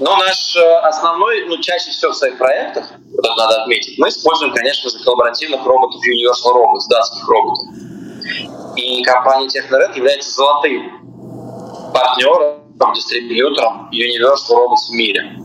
Но 0.00 0.16
наш 0.16 0.56
э, 0.56 0.78
основной, 0.78 1.46
ну, 1.46 1.58
чаще 1.58 1.90
всего 1.90 2.12
в 2.12 2.16
своих 2.16 2.38
проектах, 2.38 2.86
вот 3.14 3.24
это 3.24 3.36
надо 3.36 3.62
отметить, 3.62 3.98
мы 3.98 4.08
используем, 4.08 4.52
конечно 4.54 4.88
же, 4.88 4.98
коллаборативных 5.04 5.62
роботов 5.64 6.00
Universal 6.02 6.54
Robots, 6.54 6.88
датских 6.88 7.28
роботов. 7.28 7.68
И 8.76 9.02
компания 9.02 9.46
Technored 9.48 9.94
является 9.94 10.30
золотым 10.30 10.99
партнером, 11.92 12.60
дистрибьютором 12.94 13.90
Universal 13.92 14.56
Robots 14.56 14.88
в 14.88 14.94
мире. 14.94 15.36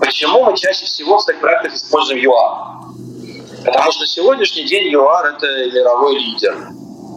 Почему 0.00 0.44
мы 0.44 0.56
чаще 0.56 0.84
всего 0.84 1.18
в 1.18 1.22
своих 1.22 1.40
проектах 1.40 1.74
используем 1.74 2.20
UAR? 2.20 3.64
Потому 3.64 3.90
что 3.90 4.06
сегодняшний 4.06 4.64
день 4.64 4.94
UAR— 4.94 5.24
это 5.36 5.46
мировой 5.46 6.18
лидер. 6.18 6.68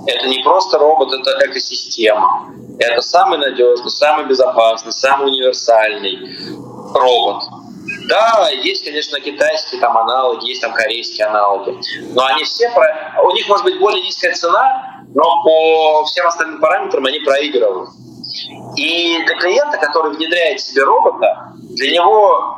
Это 0.08 0.28
не 0.28 0.42
просто 0.44 0.80
робот, 0.80 1.13
это 1.13 1.46
экосистема. 1.46 2.52
Это 2.80 3.02
самый 3.02 3.38
надежный, 3.38 3.92
самый 3.92 4.26
безопасный, 4.26 4.92
самый 4.92 5.28
универсальный 5.28 6.18
робот. 6.94 7.44
Да, 8.08 8.50
есть, 8.63 8.84
конечно, 8.86 9.20
китайские 9.20 9.82
там 9.82 9.98
аналоги, 9.98 10.48
есть 10.48 10.62
там 10.62 10.74
корейские 10.74 11.28
аналоги, 11.28 11.78
но 12.13 12.26
они 12.26 12.44
все, 12.44 12.70
про... 12.72 13.22
у 13.24 13.32
них 13.32 13.48
может 13.48 13.65
быть 13.65 13.80
более 13.80 14.04
низкая 14.04 14.34
цена, 14.34 15.04
но 15.13 15.44
по 15.44 16.04
всем 16.06 16.28
остальным 16.28 16.60
параметрам 16.60 17.06
они 17.06 17.20
проигрывают. 17.20 17.89
И 18.76 19.24
для 19.26 19.36
клиента, 19.36 19.78
который 19.78 20.15
внедряет 20.15 20.60
себе 20.60 20.84
робота, 20.84 21.54
для 21.58 21.92
него 21.92 22.56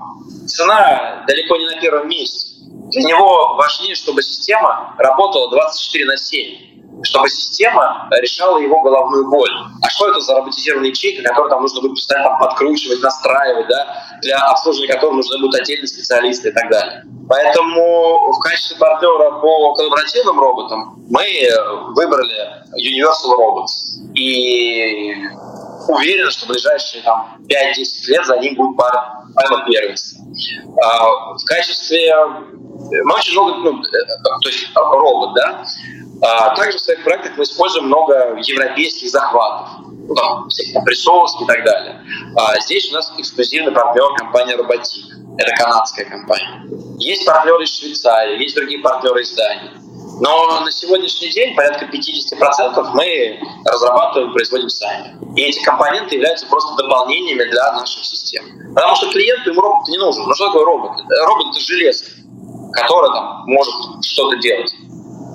цена 0.47 1.23
далеко 1.27 1.57
не 1.57 1.65
на 1.65 1.79
первом 1.79 2.10
месте. 2.10 2.49
Для 2.91 3.03
него 3.03 3.55
важнее, 3.55 3.95
чтобы 3.95 4.21
система 4.21 4.95
работала 4.97 5.49
24 5.49 6.05
на 6.05 6.17
7 6.17 6.71
чтобы 7.03 7.29
система 7.29 8.07
решала 8.12 8.60
его 8.60 8.81
головную 8.81 9.29
боль. 9.29 9.49
А 9.81 9.89
что 9.89 10.10
это 10.10 10.19
за 10.19 10.36
роботизированная 10.36 10.89
ячейка, 10.89 11.23
которую 11.23 11.49
там 11.49 11.62
нужно 11.62 11.81
будет 11.81 11.95
постоянно 11.95 12.29
там, 12.29 12.39
подкручивать, 12.39 13.01
настраивать, 13.01 13.67
да, 13.67 14.19
для 14.21 14.38
обслуживания 14.47 14.93
которой 14.93 15.15
нужны 15.15 15.39
будут 15.39 15.60
отдельные 15.60 15.88
специалисты 15.88 16.49
и 16.49 16.51
так 16.51 16.69
далее. 16.69 17.03
Поэтому 17.27 18.31
в 18.34 18.39
качестве 18.39 18.77
партнера 18.77 19.39
по 19.39 19.73
коллаборативным 19.73 20.39
роботам 20.39 21.01
мы 21.10 21.25
выбрали 21.95 22.65
Universal 22.77 23.36
Robots. 23.38 24.13
И 24.13 25.15
уверен, 25.89 26.29
что 26.29 26.45
в 26.45 26.49
ближайшие 26.49 27.03
там, 27.03 27.37
5-10 27.47 28.07
лет 28.07 28.25
за 28.25 28.37
ним 28.37 28.55
будет 28.55 28.77
пара, 28.77 29.23
пара 29.35 29.65
первенства. 29.65 30.23
А, 30.83 31.33
в 31.33 31.43
качестве 31.45 32.13
мы 33.03 33.13
очень 33.15 33.33
много, 33.33 33.55
ну, 33.57 33.81
э, 33.81 34.41
то 34.41 34.49
есть 34.49 34.69
робот, 34.75 35.33
да, 35.35 35.65
а 36.21 36.55
также 36.55 36.77
в 36.77 36.81
своих 36.81 37.03
проектах 37.03 37.33
мы 37.37 37.43
используем 37.43 37.87
много 37.87 38.37
европейских 38.37 39.09
захватов, 39.09 39.69
ну, 40.07 40.13
там, 40.15 40.47
компрессорских 40.73 41.43
и 41.43 41.45
так 41.45 41.63
далее. 41.63 42.01
А 42.37 42.59
здесь 42.59 42.91
у 42.91 42.93
нас 42.93 43.11
эксклюзивный 43.17 43.71
партнер 43.71 44.13
компания 44.17 44.55
Robotic. 44.55 45.21
Это 45.37 45.55
канадская 45.55 46.05
компания. 46.05 46.63
Есть 46.99 47.25
партнеры 47.25 47.63
из 47.63 47.75
Швейцарии, 47.75 48.41
есть 48.41 48.55
другие 48.55 48.81
партнеры 48.81 49.21
из 49.21 49.33
Дании. 49.33 49.71
Но 50.21 50.60
на 50.60 50.71
сегодняшний 50.71 51.31
день 51.31 51.55
порядка 51.55 51.86
50% 51.86 52.91
мы 52.93 53.39
разрабатываем 53.65 54.31
производим 54.34 54.69
сами. 54.69 55.17
И 55.36 55.41
эти 55.41 55.63
компоненты 55.63 56.13
являются 56.13 56.45
просто 56.45 56.75
дополнениями 56.75 57.43
для 57.49 57.73
наших 57.73 58.05
систем. 58.05 58.43
Потому 58.75 58.95
что 58.97 59.10
клиенту 59.10 59.49
ему 59.49 59.62
робот 59.62 59.88
не 59.88 59.97
нужен. 59.97 60.23
Ну 60.27 60.34
что 60.36 60.45
такое 60.45 60.63
робот? 60.63 60.91
Робот— 61.25 61.47
это 61.49 61.60
железка, 61.60 62.12
которая 62.73 63.12
там 63.12 63.43
может 63.47 63.73
что-то 64.03 64.38
делать. 64.38 64.71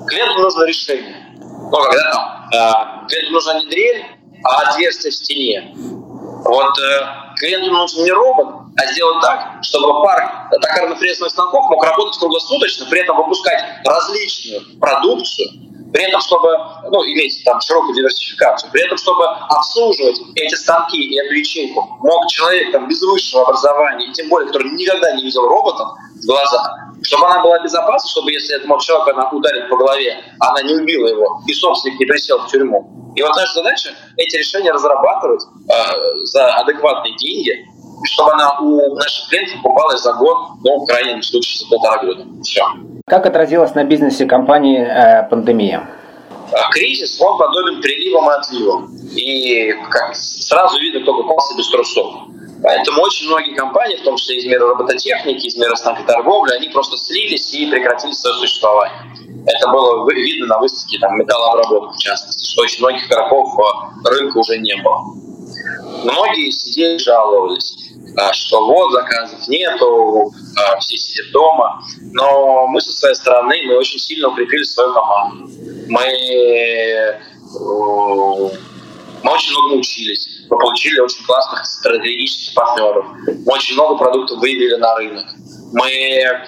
Клиенту 0.06 0.40
нужно 0.40 0.62
решение. 0.62 1.34
Ну, 1.34 1.76
когда 1.82 2.12
там, 2.12 2.50
э, 2.52 3.08
клиенту 3.08 3.32
нужна 3.32 3.58
не 3.58 3.66
дрель, 3.66 4.06
а 4.44 4.70
отверстие 4.70 5.10
в 5.10 5.14
стене. 5.16 5.74
Вот 5.74 6.78
э, 6.78 7.34
клиенту 7.40 7.72
нужен 7.72 8.04
не 8.04 8.12
робот, 8.12 8.65
а 8.76 8.92
сделать 8.92 9.22
так, 9.22 9.58
чтобы 9.62 10.02
парк 10.02 10.50
токарно-фрезных 10.50 11.30
станков 11.30 11.68
мог 11.70 11.84
работать 11.84 12.18
круглосуточно, 12.18 12.86
при 12.86 13.00
этом 13.00 13.16
выпускать 13.16 13.62
различную 13.84 14.78
продукцию, 14.78 15.48
при 15.92 16.04
этом, 16.04 16.20
чтобы 16.20 16.48
ну, 16.90 17.04
иметь 17.04 17.42
там 17.44 17.60
широкую 17.60 17.94
диверсификацию, 17.94 18.70
при 18.70 18.84
этом, 18.84 18.98
чтобы 18.98 19.24
обслуживать 19.26 20.20
эти 20.34 20.54
станки 20.54 20.98
и 20.98 21.18
эту 21.18 21.34
ячейку, 21.34 21.98
мог 22.02 22.26
человек 22.28 22.72
там, 22.72 22.88
без 22.88 23.00
высшего 23.02 23.44
образования, 23.44 24.08
и 24.08 24.12
тем 24.12 24.28
более, 24.28 24.48
который 24.48 24.70
никогда 24.72 25.12
не 25.12 25.22
видел 25.22 25.48
роботов 25.48 25.88
в 26.22 26.26
глаза, 26.26 26.76
чтобы 27.02 27.26
она 27.26 27.42
была 27.42 27.60
безопасна, 27.60 28.08
чтобы 28.10 28.32
если 28.32 28.56
этому 28.56 28.78
человеку 28.80 29.10
она 29.10 29.30
ударит 29.30 29.68
по 29.70 29.76
голове, 29.76 30.22
она 30.40 30.62
не 30.62 30.74
убила 30.74 31.06
его, 31.06 31.40
и 31.46 31.54
собственник 31.54 31.98
не 31.98 32.06
присел 32.06 32.40
в 32.40 32.48
тюрьму. 32.48 33.12
И 33.14 33.22
вот 33.22 33.34
наша 33.34 33.54
задача 33.54 33.94
эти 34.16 34.36
решения 34.36 34.72
разрабатывать 34.72 35.42
э, 35.42 36.24
за 36.24 36.54
адекватные 36.56 37.16
деньги, 37.16 37.66
чтобы 38.04 38.32
она 38.32 38.58
у 38.60 38.94
наших 38.94 39.28
клиентов 39.28 39.62
покупалась 39.62 40.02
за 40.02 40.12
год, 40.14 40.36
ну, 40.64 40.78
в 40.78 40.86
крайнем 40.86 41.22
случае, 41.22 41.60
за 41.60 41.68
полтора 41.68 42.02
года. 42.02 42.26
Все. 42.42 42.64
Как 43.06 43.26
отразилась 43.26 43.74
на 43.74 43.84
бизнесе 43.84 44.26
компании 44.26 44.80
э, 44.80 45.28
пандемия? 45.28 45.88
А 46.52 46.70
кризис, 46.70 47.20
он 47.20 47.38
подобен 47.38 47.80
приливам 47.80 48.30
и 48.30 48.34
отливам. 48.34 48.96
И 49.14 49.74
как 49.90 50.14
сразу 50.14 50.78
видно, 50.78 51.00
кто 51.00 51.14
попался 51.14 51.56
без 51.56 51.68
трусов. 51.70 52.14
Поэтому 52.62 53.02
очень 53.02 53.26
многие 53.28 53.54
компании, 53.54 53.96
в 53.96 54.02
том 54.02 54.16
числе 54.16 54.38
из 54.38 54.46
мира 54.46 54.66
робототехники, 54.66 55.46
из 55.46 55.56
мира 55.56 55.74
торговли, 56.06 56.52
они 56.54 56.68
просто 56.68 56.96
слились 56.96 57.52
и 57.54 57.70
прекратили 57.70 58.12
свое 58.12 58.36
существование. 58.36 58.98
Это 59.46 59.68
было 59.68 60.10
видно 60.10 60.46
на 60.46 60.58
выставке 60.58 60.98
там, 60.98 61.18
металлообработки, 61.18 61.96
в 61.96 62.00
частности, 62.00 62.44
что 62.44 62.62
очень 62.62 62.80
многих 62.80 63.06
игроков 63.06 63.54
э, 63.58 64.08
рынка 64.08 64.38
уже 64.38 64.58
не 64.58 64.74
было. 64.82 65.02
Многие 66.02 66.50
сидели 66.50 66.98
жаловались, 66.98 67.76
э, 67.85 67.85
что 68.32 68.66
вот 68.66 68.92
заказов 68.92 69.46
нету, 69.48 70.32
э, 70.56 70.78
все 70.80 70.96
сидят 70.96 71.30
дома. 71.32 71.82
Но 72.12 72.66
мы 72.66 72.80
со 72.80 72.92
своей 72.92 73.14
стороны 73.14 73.62
мы 73.66 73.76
очень 73.76 73.98
сильно 73.98 74.28
укрепили 74.28 74.62
свою 74.62 74.92
команду. 74.94 75.50
Мы, 75.88 76.02
э, 76.02 77.20
мы 79.22 79.32
очень 79.32 79.52
много 79.52 79.74
учились. 79.80 80.46
Мы 80.48 80.58
получили 80.58 80.98
очень 81.00 81.24
классных 81.26 81.64
стратегических 81.66 82.54
партнеров. 82.54 83.06
Мы 83.26 83.52
очень 83.52 83.74
много 83.74 83.98
продуктов 83.98 84.38
вывели 84.38 84.76
на 84.76 84.94
рынок. 84.96 85.26
Мы 85.72 85.90
э, 85.90 86.38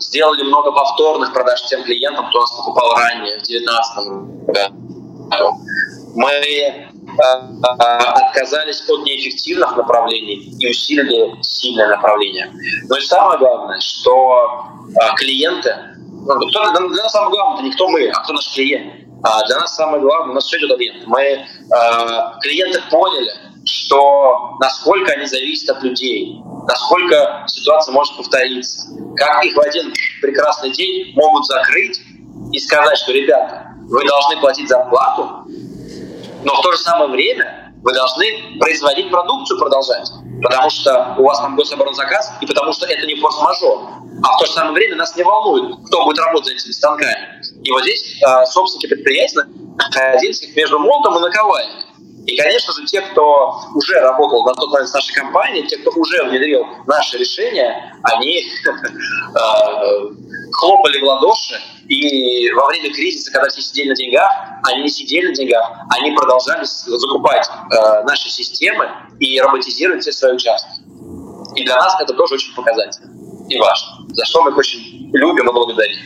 сделали 0.00 0.42
много 0.42 0.72
повторных 0.72 1.32
продаж 1.32 1.62
тем 1.66 1.84
клиентам, 1.84 2.28
кто 2.30 2.40
нас 2.40 2.50
покупал 2.52 2.96
ранее, 2.96 3.38
в 3.38 3.42
2019 3.42 4.48
году. 4.48 5.54
Мы 6.14 6.88
отказались 7.18 8.88
от 8.88 9.04
неэффективных 9.04 9.76
направлений 9.76 10.54
и 10.58 10.70
усилили 10.70 11.42
сильное 11.42 11.88
направление. 11.88 12.52
Но 12.88 12.96
и 12.96 13.00
самое 13.00 13.38
главное, 13.38 13.80
что 13.80 14.64
э, 14.88 15.14
клиенты, 15.16 15.74
ну, 16.26 16.48
кто, 16.48 16.70
для 16.70 17.02
нас 17.02 17.12
самое 17.12 17.30
главное, 17.30 17.54
это 17.56 17.64
не 17.64 17.72
кто 17.72 17.88
мы, 17.88 18.08
а 18.08 18.22
кто 18.22 18.32
наш 18.32 18.54
клиент. 18.54 18.94
А 19.22 19.44
для 19.46 19.58
нас 19.58 19.74
самое 19.74 20.00
главное, 20.00 20.30
у 20.30 20.34
нас 20.34 20.44
все 20.44 20.58
идет 20.58 20.70
от 20.70 20.78
клиента. 20.78 21.08
Мы, 21.08 21.22
э, 21.22 21.46
клиенты 22.40 22.80
поняли, 22.90 23.30
что 23.64 24.56
насколько 24.60 25.12
они 25.12 25.26
зависят 25.26 25.76
от 25.76 25.82
людей, 25.82 26.40
насколько 26.66 27.44
ситуация 27.46 27.92
может 27.92 28.16
повториться, 28.16 28.88
как 29.16 29.44
их 29.44 29.56
в 29.56 29.60
один 29.60 29.92
прекрасный 30.22 30.70
день 30.70 31.12
могут 31.14 31.44
закрыть 31.46 32.00
и 32.52 32.58
сказать, 32.58 32.96
что, 32.98 33.12
ребята, 33.12 33.74
вы 33.88 34.06
должны 34.06 34.36
платить 34.40 34.68
зарплату, 34.68 35.46
но 36.44 36.54
в 36.54 36.60
то 36.62 36.72
же 36.72 36.78
самое 36.78 37.10
время 37.10 37.72
вы 37.82 37.92
должны 37.92 38.58
производить 38.58 39.10
продукцию, 39.10 39.58
продолжать, 39.58 40.10
потому 40.42 40.70
что 40.70 41.14
у 41.18 41.24
вас 41.24 41.38
там 41.40 41.56
гособоронзаказ, 41.56 42.32
и 42.40 42.46
потому 42.46 42.72
что 42.72 42.86
это 42.86 43.06
не 43.06 43.14
форс-мажор. 43.16 43.80
А 44.22 44.36
в 44.36 44.40
то 44.40 44.46
же 44.46 44.52
самое 44.52 44.74
время 44.74 44.96
нас 44.96 45.14
не 45.16 45.22
волнует, 45.22 45.76
кто 45.86 46.04
будет 46.04 46.18
работать 46.18 46.46
за 46.46 46.54
этими 46.54 46.72
станками. 46.72 47.40
И 47.62 47.70
вот 47.70 47.82
здесь 47.82 48.20
э, 48.20 48.46
собственники 48.46 48.88
предприятий 48.88 49.38
находились 49.76 50.56
между 50.56 50.78
молотом 50.80 51.18
и 51.18 51.20
наковальней. 51.20 51.87
И, 52.28 52.36
конечно 52.36 52.74
же, 52.74 52.84
те, 52.84 53.00
кто 53.00 53.58
уже 53.74 53.98
работал 54.00 54.44
на 54.44 54.52
тот 54.52 54.70
момент 54.70 54.90
с 54.90 54.92
нашей 54.92 55.14
компанией, 55.14 55.66
те, 55.66 55.78
кто 55.78 55.90
уже 55.92 56.22
внедрил 56.24 56.62
наши 56.86 57.16
решения, 57.16 57.98
они 58.02 58.40
э, 58.44 60.10
хлопали 60.52 61.00
в 61.00 61.04
ладоши, 61.04 61.58
и 61.88 62.50
во 62.52 62.66
время 62.66 62.92
кризиса, 62.92 63.32
когда 63.32 63.48
все 63.48 63.62
сидели 63.62 63.88
на 63.88 63.94
деньгах, 63.94 64.30
они 64.64 64.82
не 64.82 64.90
сидели 64.90 65.28
на 65.28 65.34
деньгах, 65.34 65.72
они 65.98 66.10
продолжали 66.10 66.64
закупать 66.64 67.48
э, 67.48 68.02
наши 68.02 68.28
системы 68.28 68.90
и 69.18 69.40
роботизировать 69.40 70.02
все 70.02 70.12
свои 70.12 70.34
участки. 70.34 70.82
И 71.56 71.64
для 71.64 71.76
нас 71.76 71.98
это 71.98 72.12
тоже 72.12 72.34
очень 72.34 72.54
показательно 72.54 73.10
и 73.48 73.58
важно, 73.58 74.04
за 74.12 74.26
что 74.26 74.42
мы 74.42 74.50
их 74.50 74.58
очень 74.58 75.10
любим 75.14 75.48
и 75.48 75.52
благодарим. 75.52 75.98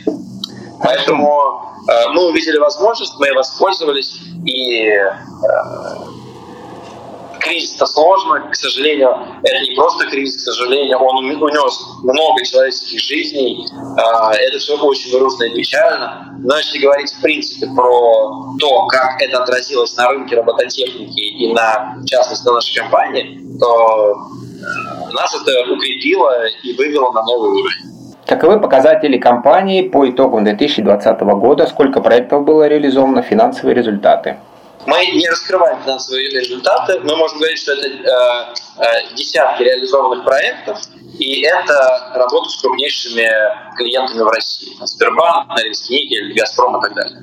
Поэтому 0.81 1.75
э, 1.89 2.09
мы 2.13 2.29
увидели 2.29 2.57
возможность, 2.59 3.13
мы 3.19 3.33
воспользовались, 3.33 4.21
и 4.45 4.87
э, 4.87 5.11
кризис-то 7.43 7.85
сложно, 7.85 8.49
к 8.49 8.55
сожалению, 8.55 9.15
это 9.43 9.59
не 9.61 9.75
просто 9.75 10.05
кризис, 10.07 10.37
к 10.37 10.51
сожалению, 10.51 10.97
он 10.97 11.25
унес 11.25 11.85
много 12.03 12.43
человеческих 12.43 12.99
жизней, 12.99 13.67
э, 13.67 14.35
это 14.47 14.57
все 14.57 14.77
очень 14.77 15.17
грустно 15.17 15.43
и 15.45 15.55
печально, 15.55 16.35
но 16.39 16.57
если 16.57 16.79
говорить 16.79 17.11
в 17.11 17.21
принципе 17.21 17.67
про 17.75 18.55
то, 18.59 18.87
как 18.87 19.21
это 19.21 19.43
отразилось 19.43 19.95
на 19.97 20.09
рынке 20.09 20.35
робототехники 20.35 21.19
и 21.19 21.53
на, 21.53 21.95
в 21.97 22.05
частности, 22.05 22.45
на 22.47 22.53
нашей 22.53 22.79
компании, 22.79 23.39
то 23.59 24.13
э, 24.13 25.13
нас 25.13 25.35
это 25.35 25.71
укрепило 25.71 26.47
и 26.63 26.73
вывело 26.73 27.11
на 27.11 27.23
новый 27.23 27.51
уровень. 27.51 27.93
Каковы 28.25 28.59
показатели 28.59 29.17
компании 29.17 29.81
по 29.81 30.09
итогам 30.09 30.45
2020 30.45 31.21
года? 31.21 31.67
Сколько 31.67 31.99
проектов 31.99 32.45
было 32.45 32.67
реализовано? 32.67 33.21
Финансовые 33.21 33.75
результаты? 33.75 34.37
Мы 34.85 35.05
не 35.07 35.29
раскрываем 35.29 35.81
финансовые 35.81 36.29
результаты. 36.29 36.99
Мы 36.99 37.15
можем 37.15 37.37
говорить, 37.37 37.59
что 37.59 37.73
это 37.73 37.87
э, 37.87 38.83
э, 38.83 39.15
десятки 39.15 39.63
реализованных 39.63 40.25
проектов, 40.25 40.79
и 41.17 41.41
это 41.41 42.11
работа 42.15 42.49
с 42.49 42.61
крупнейшими 42.61 43.29
клиентами 43.77 44.21
в 44.21 44.27
России. 44.27 44.75
Сбербанк, 44.81 45.49
Норильск, 45.49 45.89
Никель, 45.89 46.33
Газпром 46.37 46.77
и 46.77 46.81
так 46.81 46.93
далее. 46.95 47.21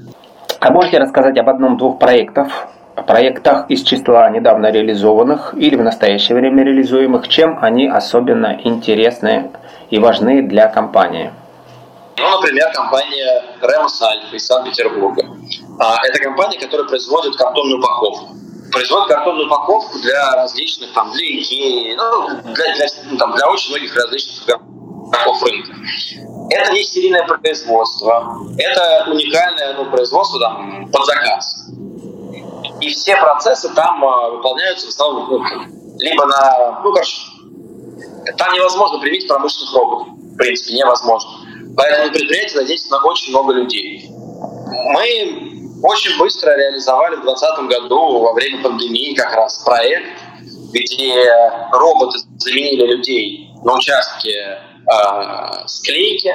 А 0.61 0.71
можете 0.71 0.99
рассказать 0.99 1.37
об 1.39 1.49
одном-двух 1.49 1.99
проектах, 1.99 2.69
проектах 3.07 3.71
из 3.71 3.83
числа 3.83 4.29
недавно 4.31 4.71
реализованных 4.71 5.55
или 5.55 5.77
в 5.77 5.83
настоящее 5.83 6.37
время 6.37 6.65
реализуемых, 6.65 7.29
чем 7.29 7.59
они 7.63 7.89
особенно 7.89 8.61
интересны 8.65 9.51
и 9.91 9.99
важны 9.99 10.43
для 10.43 10.69
компании? 10.69 11.33
Ну, 12.17 12.29
например, 12.29 12.71
компания 12.73 13.43
Ремос 13.63 14.01
Альфа 14.03 14.37
из 14.37 14.47
Санкт-Петербурга. 14.47 15.25
А, 15.81 15.97
это 16.07 16.19
компания, 16.21 16.59
которая 16.59 16.87
производит 16.87 17.37
картонную 17.37 17.79
упаковку. 17.79 18.37
Производит 18.71 19.09
картонную 19.09 19.47
упаковку 19.47 19.99
для 19.99 20.33
различных, 20.33 20.93
там, 20.93 21.11
для 21.11 21.25
Икеи, 21.25 21.95
ну, 21.95 22.29
для, 22.53 22.75
для, 22.75 22.87
ну, 23.11 23.17
там, 23.17 23.35
для 23.35 23.49
очень 23.49 23.71
многих 23.71 23.97
различных 23.97 24.45
игроков 24.45 25.43
рынка. 25.43 25.73
Это 26.51 26.73
не 26.73 26.85
серийное 26.85 27.27
производство, 27.27 28.39
это 28.59 29.07
уникальное 29.11 29.73
ну, 29.75 29.91
производство 29.91 30.39
там, 30.39 30.91
под 30.93 31.07
заказ. 31.07 31.69
И 32.81 32.91
все 32.91 33.17
процессы 33.17 33.73
там 33.75 34.05
э, 34.05 34.31
выполняются 34.33 34.87
в 34.87 34.91
основном 34.91 35.29
ну, 35.31 35.97
либо 35.99 36.27
на, 36.27 36.81
ну, 36.85 36.93
короче, 36.93 37.23
там 38.37 38.53
невозможно 38.53 38.99
применить 38.99 39.27
промышленных 39.27 39.75
роботов. 39.75 40.09
В 40.35 40.37
принципе, 40.37 40.75
невозможно. 40.75 41.31
Поэтому 41.75 42.13
предприятие 42.13 42.61
задействовано 42.61 43.07
очень 43.07 43.31
много 43.31 43.55
людей. 43.55 44.11
Мы 44.93 45.50
очень 45.83 46.19
быстро 46.19 46.57
реализовали 46.57 47.17
в 47.17 47.23
2020 47.23 47.81
году 47.81 48.19
во 48.21 48.33
время 48.33 48.63
пандемии 48.63 49.15
как 49.15 49.35
раз 49.35 49.59
проект, 49.65 50.19
где 50.73 51.33
роботы 51.73 52.19
заменили 52.39 52.87
людей 52.87 53.51
на 53.65 53.75
участке 53.75 54.31
э, 54.31 55.67
склейки 55.67 56.33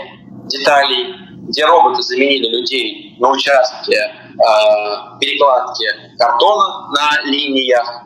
деталей, 0.47 1.15
где 1.49 1.65
роботы 1.65 2.01
заменили 2.01 2.47
людей 2.49 3.15
на 3.19 3.31
участке 3.31 4.13
э, 4.35 5.19
перекладки 5.19 5.85
картона 6.17 6.89
на 6.89 7.29
линиях, 7.29 8.05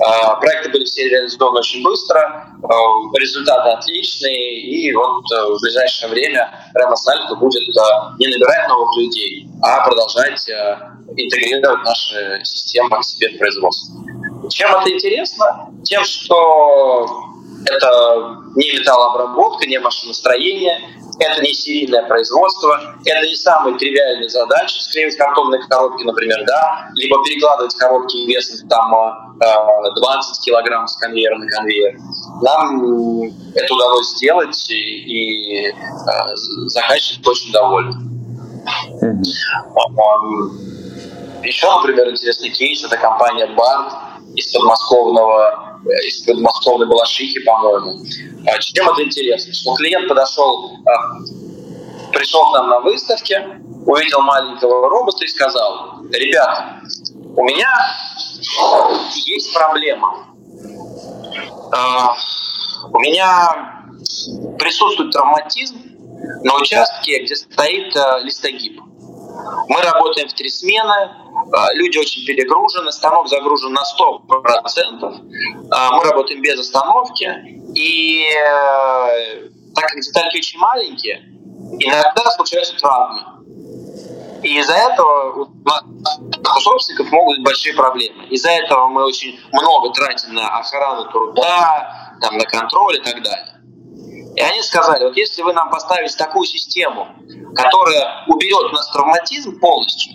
а, 0.00 0.36
проекты 0.36 0.70
были 0.70 0.84
все 0.84 1.08
реализованы 1.08 1.58
очень 1.58 1.82
быстро, 1.82 2.18
а, 2.62 3.18
результаты 3.18 3.70
отличные, 3.70 4.62
и 4.62 4.92
вот 4.94 5.22
э, 5.30 5.44
в 5.44 5.60
ближайшее 5.60 6.10
время 6.10 6.70
Ремос 6.74 7.06
Альфа 7.06 7.34
будет 7.36 7.62
э, 7.62 7.80
не 8.18 8.26
набирать 8.28 8.68
новых 8.68 8.96
людей, 8.96 9.46
а 9.62 9.84
продолжать 9.84 10.48
э, 10.48 10.78
интегрировать 11.16 11.84
наши 11.84 12.40
системы 12.44 12.98
к 12.98 13.04
себе 13.04 13.28
в 13.34 13.38
производство. 13.38 13.94
Чем 14.48 14.74
это 14.74 14.90
интересно? 14.90 15.70
Тем, 15.84 16.02
что 16.04 17.29
это 17.66 18.42
не 18.56 18.72
металлообработка, 18.72 19.66
не 19.66 19.78
машиностроение, 19.78 20.80
это 21.18 21.42
не 21.42 21.52
серийное 21.52 22.06
производство, 22.06 22.96
это 23.04 23.26
не 23.26 23.34
самые 23.34 23.76
тривиальные 23.76 24.28
задачи, 24.28 24.80
склеивать 24.80 25.16
картонные 25.16 25.60
коробки, 25.68 26.02
например, 26.04 26.44
да, 26.46 26.88
либо 26.94 27.22
перекладывать 27.24 27.74
коробки 27.74 28.16
весом 28.26 28.66
там 28.68 29.36
20 29.38 30.38
э, 30.38 30.42
килограмм 30.44 30.86
с 30.86 30.96
конвейера 30.96 31.36
на 31.36 31.46
конвейер. 31.46 31.98
Нам 32.42 33.24
это 33.54 33.74
удалось 33.74 34.08
сделать, 34.16 34.70
и, 34.70 34.74
и 34.74 35.68
э, 35.68 35.74
заказчик 36.66 37.26
очень 37.26 37.52
доволен. 37.52 38.10
Еще, 41.42 41.74
например, 41.74 42.10
интересный 42.10 42.50
кейс– 42.50 42.84
это 42.84 42.96
компания 42.96 43.46
BART 43.46 43.92
из 44.36 44.52
подмосковного 44.52 45.69
из 46.06 46.22
подмосковной 46.22 46.86
Балашихи, 46.86 47.40
по-моему. 47.40 48.04
А 48.46 48.58
чем 48.58 48.88
это 48.90 49.02
интересно? 49.04 49.52
Что 49.52 49.74
клиент 49.74 50.08
подошел, 50.08 50.78
пришел 52.12 52.50
к 52.50 52.52
нам 52.52 52.68
на 52.68 52.80
выставке, 52.80 53.60
увидел 53.86 54.20
маленького 54.22 54.88
робота 54.88 55.24
и 55.24 55.28
сказал, 55.28 56.02
ребята, 56.12 56.80
у 57.36 57.44
меня 57.44 57.70
есть 59.26 59.52
проблема. 59.54 60.26
А, 61.72 62.14
у 62.92 62.98
меня 62.98 63.84
присутствует 64.58 65.12
травматизм 65.12 65.78
на 66.42 66.56
участке, 66.56 67.24
где 67.24 67.36
стоит 67.36 67.96
а, 67.96 68.18
листогиб. 68.20 68.80
Мы 69.68 69.80
работаем 69.80 70.28
в 70.28 70.32
три 70.34 70.50
смены, 70.50 70.90
а, 70.90 71.29
люди 71.74 71.98
очень 71.98 72.24
перегружены, 72.24 72.92
станок 72.92 73.28
загружен 73.28 73.72
на 73.72 73.82
100%. 73.82 75.20
Мы 75.92 76.04
работаем 76.04 76.42
без 76.42 76.58
остановки. 76.58 77.60
И 77.74 78.24
э, 78.24 79.48
так 79.74 79.86
как 79.86 80.00
детальки 80.00 80.38
очень 80.38 80.58
маленькие, 80.58 81.22
иногда 81.78 82.30
случаются 82.32 82.76
травмы. 82.76 83.22
И 84.42 84.58
из-за 84.58 84.72
этого 84.72 85.48
у 86.54 86.60
собственников 86.60 87.10
могут 87.12 87.36
быть 87.38 87.44
большие 87.44 87.74
проблемы. 87.74 88.24
Из-за 88.30 88.50
этого 88.50 88.88
мы 88.88 89.04
очень 89.04 89.38
много 89.52 89.92
тратим 89.92 90.34
на 90.34 90.48
охрану 90.48 91.10
труда, 91.10 92.16
там, 92.20 92.38
на 92.38 92.44
контроль 92.44 92.96
и 92.96 93.02
так 93.02 93.22
далее. 93.22 93.60
И 94.36 94.40
они 94.40 94.62
сказали, 94.62 95.04
вот 95.04 95.16
если 95.16 95.42
вы 95.42 95.52
нам 95.52 95.70
поставите 95.70 96.16
такую 96.16 96.46
систему, 96.46 97.08
которая 97.54 98.24
уберет 98.28 98.70
у 98.70 98.74
нас 98.74 98.90
травматизм 98.90 99.58
полностью, 99.58 100.14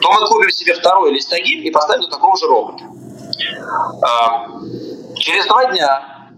то 0.00 0.12
мы 0.12 0.26
купим 0.26 0.50
себе 0.50 0.74
второй 0.74 1.12
листогиб 1.12 1.64
и 1.64 1.70
поставим 1.70 2.08
такого 2.08 2.36
же 2.36 2.46
робота. 2.46 2.84
А, 4.02 4.48
через 5.16 5.46
два 5.46 5.66
дня, 5.66 6.28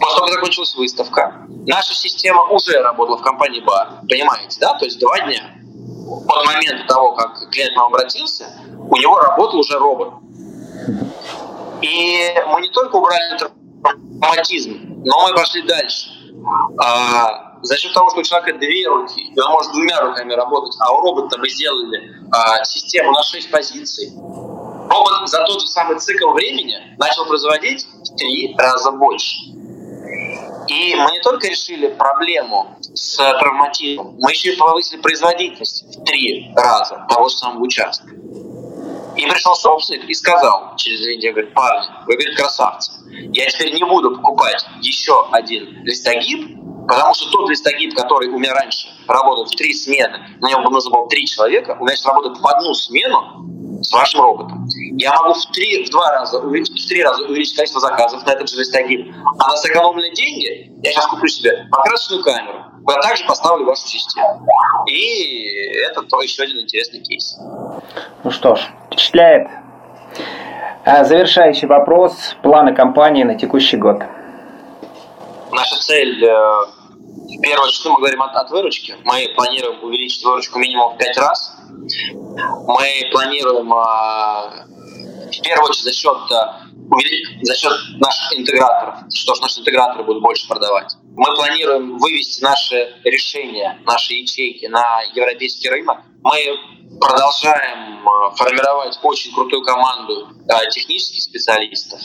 после 0.00 0.16
того, 0.16 0.26
как 0.26 0.34
закончилась 0.34 0.74
выставка, 0.76 1.46
наша 1.66 1.94
система 1.94 2.42
уже 2.44 2.80
работала 2.80 3.16
в 3.18 3.22
компании 3.22 3.60
БАР, 3.60 4.00
понимаете, 4.08 4.58
да? 4.60 4.74
То 4.78 4.84
есть 4.84 4.98
два 4.98 5.18
дня 5.20 5.42
от 6.28 6.46
момента 6.46 6.86
того, 6.86 7.12
как 7.12 7.50
клиент 7.50 7.72
к 7.72 7.76
нам 7.76 7.86
обратился, 7.86 8.46
у 8.88 8.96
него 8.96 9.18
работал 9.18 9.60
уже 9.60 9.78
робот. 9.78 10.14
И 11.82 12.34
мы 12.48 12.60
не 12.60 12.68
только 12.68 12.96
убрали 12.96 13.38
травматизм, 13.82 15.02
но 15.04 15.28
мы 15.28 15.34
пошли 15.34 15.62
дальше. 15.62 16.10
А, 16.82 17.45
за 17.66 17.76
счет 17.76 17.92
того, 17.92 18.10
что 18.10 18.20
у 18.20 18.22
человека 18.22 18.58
две 18.58 18.86
руки, 18.86 19.20
и 19.20 19.40
он 19.40 19.50
может 19.50 19.72
двумя 19.72 20.00
руками 20.00 20.32
работать, 20.32 20.76
а 20.80 20.92
у 20.94 21.00
робота 21.00 21.38
мы 21.38 21.48
сделали 21.48 22.14
а, 22.32 22.64
систему 22.64 23.12
на 23.12 23.22
шесть 23.22 23.50
позиций, 23.50 24.12
робот 24.16 25.28
за 25.28 25.44
тот 25.44 25.60
же 25.60 25.66
самый 25.66 25.98
цикл 25.98 26.30
времени 26.30 26.96
начал 26.98 27.26
производить 27.26 27.86
в 27.86 28.16
три 28.16 28.54
раза 28.56 28.92
больше. 28.92 29.36
И 30.68 30.94
мы 30.96 31.12
не 31.12 31.20
только 31.20 31.48
решили 31.48 31.88
проблему 31.88 32.76
с 32.80 33.16
травматизмом, 33.16 34.16
мы 34.18 34.32
еще 34.32 34.52
и 34.52 34.56
повысили 34.56 35.00
производительность 35.00 35.84
в 35.84 36.04
три 36.04 36.52
раза 36.56 37.06
того 37.08 37.28
же 37.28 37.36
самого 37.36 37.62
участка. 37.62 38.08
И 39.16 39.26
пришел 39.26 39.54
собственник 39.54 40.04
и 40.08 40.14
сказал 40.14 40.74
через 40.76 41.00
две 41.00 41.16
недели, 41.16 41.32
говорит, 41.32 41.54
парни, 41.54 41.86
вы, 42.06 42.14
говорит, 42.14 42.36
красавцы. 42.36 42.92
Я 43.32 43.48
теперь 43.48 43.72
не 43.72 43.84
буду 43.84 44.16
покупать 44.16 44.66
еще 44.82 45.26
один 45.30 45.84
листогиб, 45.84 46.65
потому 46.86 47.14
что 47.14 47.30
тот 47.30 47.50
листогиб, 47.50 47.94
который 47.94 48.28
у 48.28 48.38
меня 48.38 48.54
раньше 48.54 48.88
работал 49.06 49.44
в 49.44 49.50
три 49.50 49.72
смены, 49.74 50.18
на 50.40 50.48
нем 50.48 50.62
нужно 50.62 50.90
было 50.90 51.08
три 51.08 51.26
человека, 51.26 51.76
у 51.78 51.84
меня 51.84 51.96
сейчас 51.96 52.06
работает 52.06 52.38
в 52.38 52.46
одну 52.46 52.74
смену, 52.74 53.46
с 53.82 53.92
вашим 53.92 54.20
роботом. 54.20 54.66
Я 54.96 55.14
могу 55.14 55.34
в, 55.34 55.46
три, 55.52 55.84
в 55.84 55.90
два 55.90 56.10
раза 56.10 56.40
в 56.40 56.88
три 56.88 57.02
раза 57.02 57.22
увеличить 57.24 57.56
количество 57.56 57.80
заказов 57.80 58.24
на 58.26 58.30
этот 58.30 58.48
же 58.48 58.58
листогиб. 58.58 59.14
А 59.38 59.48
на 59.48 59.56
сэкономленные 59.56 60.12
деньги 60.12 60.72
я 60.82 60.92
сейчас 60.92 61.06
куплю 61.06 61.28
себе 61.28 61.66
покрасочную 61.70 62.22
камеру, 62.22 62.64
куда 62.84 63.00
также 63.00 63.24
поставлю 63.26 63.66
вашу 63.66 63.86
систему. 63.86 64.46
И 64.88 65.78
это 65.88 66.02
то 66.02 66.20
еще 66.22 66.42
один 66.42 66.60
интересный 66.60 67.00
кейс. 67.00 67.38
Ну 68.24 68.30
что 68.30 68.56
ж, 68.56 68.60
впечатляет. 68.86 69.48
А, 70.84 71.04
завершающий 71.04 71.68
вопрос. 71.68 72.36
Планы 72.42 72.74
компании 72.74 73.24
на 73.24 73.34
текущий 73.34 73.76
год. 73.76 74.02
Наша 75.52 75.76
цель 75.80 76.24
э, 77.38 77.42
первую 77.42 77.68
очередь, 77.68 77.86
мы 77.86 77.96
говорим 77.96 78.22
от, 78.22 78.34
от 78.36 78.50
выручки. 78.50 78.96
Мы 79.04 79.32
планируем 79.34 79.82
увеличить 79.82 80.24
выручку 80.24 80.58
минимум 80.58 80.94
в 80.94 80.98
5 80.98 81.18
раз. 81.18 81.56
Мы 81.68 83.10
планируем 83.12 83.72
а, 83.72 84.66
в 85.30 85.42
первую 85.42 85.70
очередь 85.70 85.84
за 85.84 85.92
счет, 85.92 86.16
а, 86.32 86.62
за 87.42 87.54
счет 87.54 87.72
наших 87.98 88.38
интеграторов, 88.38 88.96
что 89.12 89.34
ж 89.34 89.40
наши 89.40 89.60
интеграторы 89.60 90.04
будут 90.04 90.22
больше 90.22 90.48
продавать. 90.48 90.94
Мы 91.14 91.34
планируем 91.34 91.98
вывести 91.98 92.42
наши 92.42 92.94
решения, 93.04 93.80
наши 93.84 94.14
ячейки 94.14 94.66
на 94.66 95.02
европейский 95.14 95.68
рынок. 95.68 95.98
Мы 96.22 96.58
продолжаем 97.00 98.08
а, 98.08 98.30
формировать 98.32 98.98
очень 99.02 99.32
крутую 99.32 99.62
команду 99.62 100.28
технических 100.70 101.22
специалистов. 101.22 102.00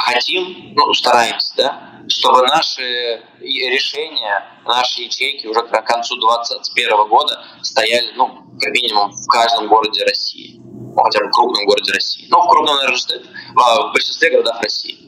Хотим, 0.00 0.74
ну, 0.74 0.92
стараемся, 0.92 1.54
да, 1.56 1.95
чтобы 2.08 2.42
наши 2.46 3.22
решения, 3.40 4.44
наши 4.64 5.02
ячейки 5.02 5.46
уже 5.46 5.62
к 5.62 5.82
концу 5.82 6.16
2021 6.16 7.08
года 7.08 7.42
стояли, 7.62 8.12
ну, 8.16 8.28
как 8.60 8.72
минимум, 8.72 9.10
в 9.10 9.26
каждом 9.28 9.68
городе 9.68 10.04
России. 10.04 10.60
Ну, 10.60 11.02
хотя 11.02 11.20
бы 11.20 11.26
в 11.26 11.30
крупном 11.32 11.66
городе 11.66 11.92
России. 11.92 12.26
Ну, 12.30 12.40
в 12.40 12.48
крупном, 12.48 12.76
наверное, 12.76 13.22
в 13.54 13.92
большинстве 13.92 14.30
городов 14.30 14.56
России. 14.62 14.98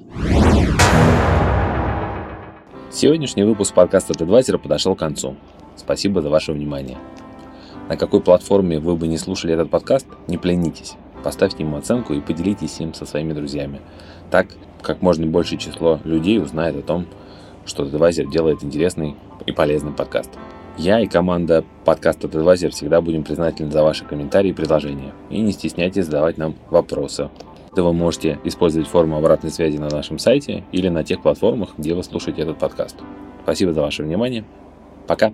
Сегодняшний 2.91 3.45
выпуск 3.45 3.75
подкаста 3.75 4.13
TEDvisor 4.13 4.59
подошел 4.59 4.95
к 4.95 4.99
концу. 4.99 5.37
Спасибо 5.77 6.21
за 6.21 6.31
ваше 6.31 6.53
внимание. 6.53 6.99
На 7.89 7.97
какой 7.97 8.21
платформе 8.21 8.79
вы 8.81 8.97
бы 8.97 9.07
не 9.07 9.17
слушали 9.17 9.55
этот 9.55 9.71
подкаст, 9.71 10.07
не 10.27 10.37
пленитесь. 10.37 10.95
Поставьте 11.23 11.63
ему 11.63 11.77
оценку 11.77 12.15
и 12.15 12.21
поделитесь 12.21 12.81
им 12.81 12.95
со 12.95 13.07
своими 13.07 13.33
друзьями. 13.33 13.81
Так 14.31 14.49
как 14.83 15.03
можно 15.03 15.27
большее 15.27 15.59
число 15.59 16.01
людей 16.05 16.41
узнает 16.41 16.77
о 16.77 16.83
том, 16.83 17.07
что 17.67 17.85
TEDvisor 17.85 18.31
делает 18.31 18.63
интересный 18.65 19.17
и 19.47 19.53
полезный 19.53 19.93
подкаст. 19.93 20.31
Я 20.77 21.01
и 21.01 21.07
команда 21.07 21.65
подкаста 21.85 22.29
TEDvisor 22.29 22.71
всегда 22.71 23.01
будем 23.01 23.25
признательны 23.25 23.73
за 23.73 23.83
ваши 23.83 24.05
комментарии 24.05 24.51
и 24.51 24.55
предложения. 24.55 25.13
И 25.29 25.41
не 25.41 25.53
стесняйтесь 25.53 26.05
задавать 26.05 26.39
нам 26.39 26.55
вопросы. 26.71 27.31
Да 27.75 27.83
вы 27.83 27.93
можете 27.93 28.39
использовать 28.45 28.89
форму 28.89 29.17
обратной 29.17 29.51
связи 29.51 29.77
на 29.77 29.89
нашем 29.89 30.19
сайте 30.19 30.65
или 30.73 30.89
на 30.89 31.05
тех 31.05 31.21
платформах, 31.21 31.71
где 31.77 31.95
вы 31.95 32.03
слушаете 32.03 32.43
этот 32.43 32.59
подкаст. 32.59 32.97
Спасибо 33.43 33.73
за 33.73 33.83
ваше 33.83 34.03
внимание. 34.03 34.45
Пока. 35.07 35.33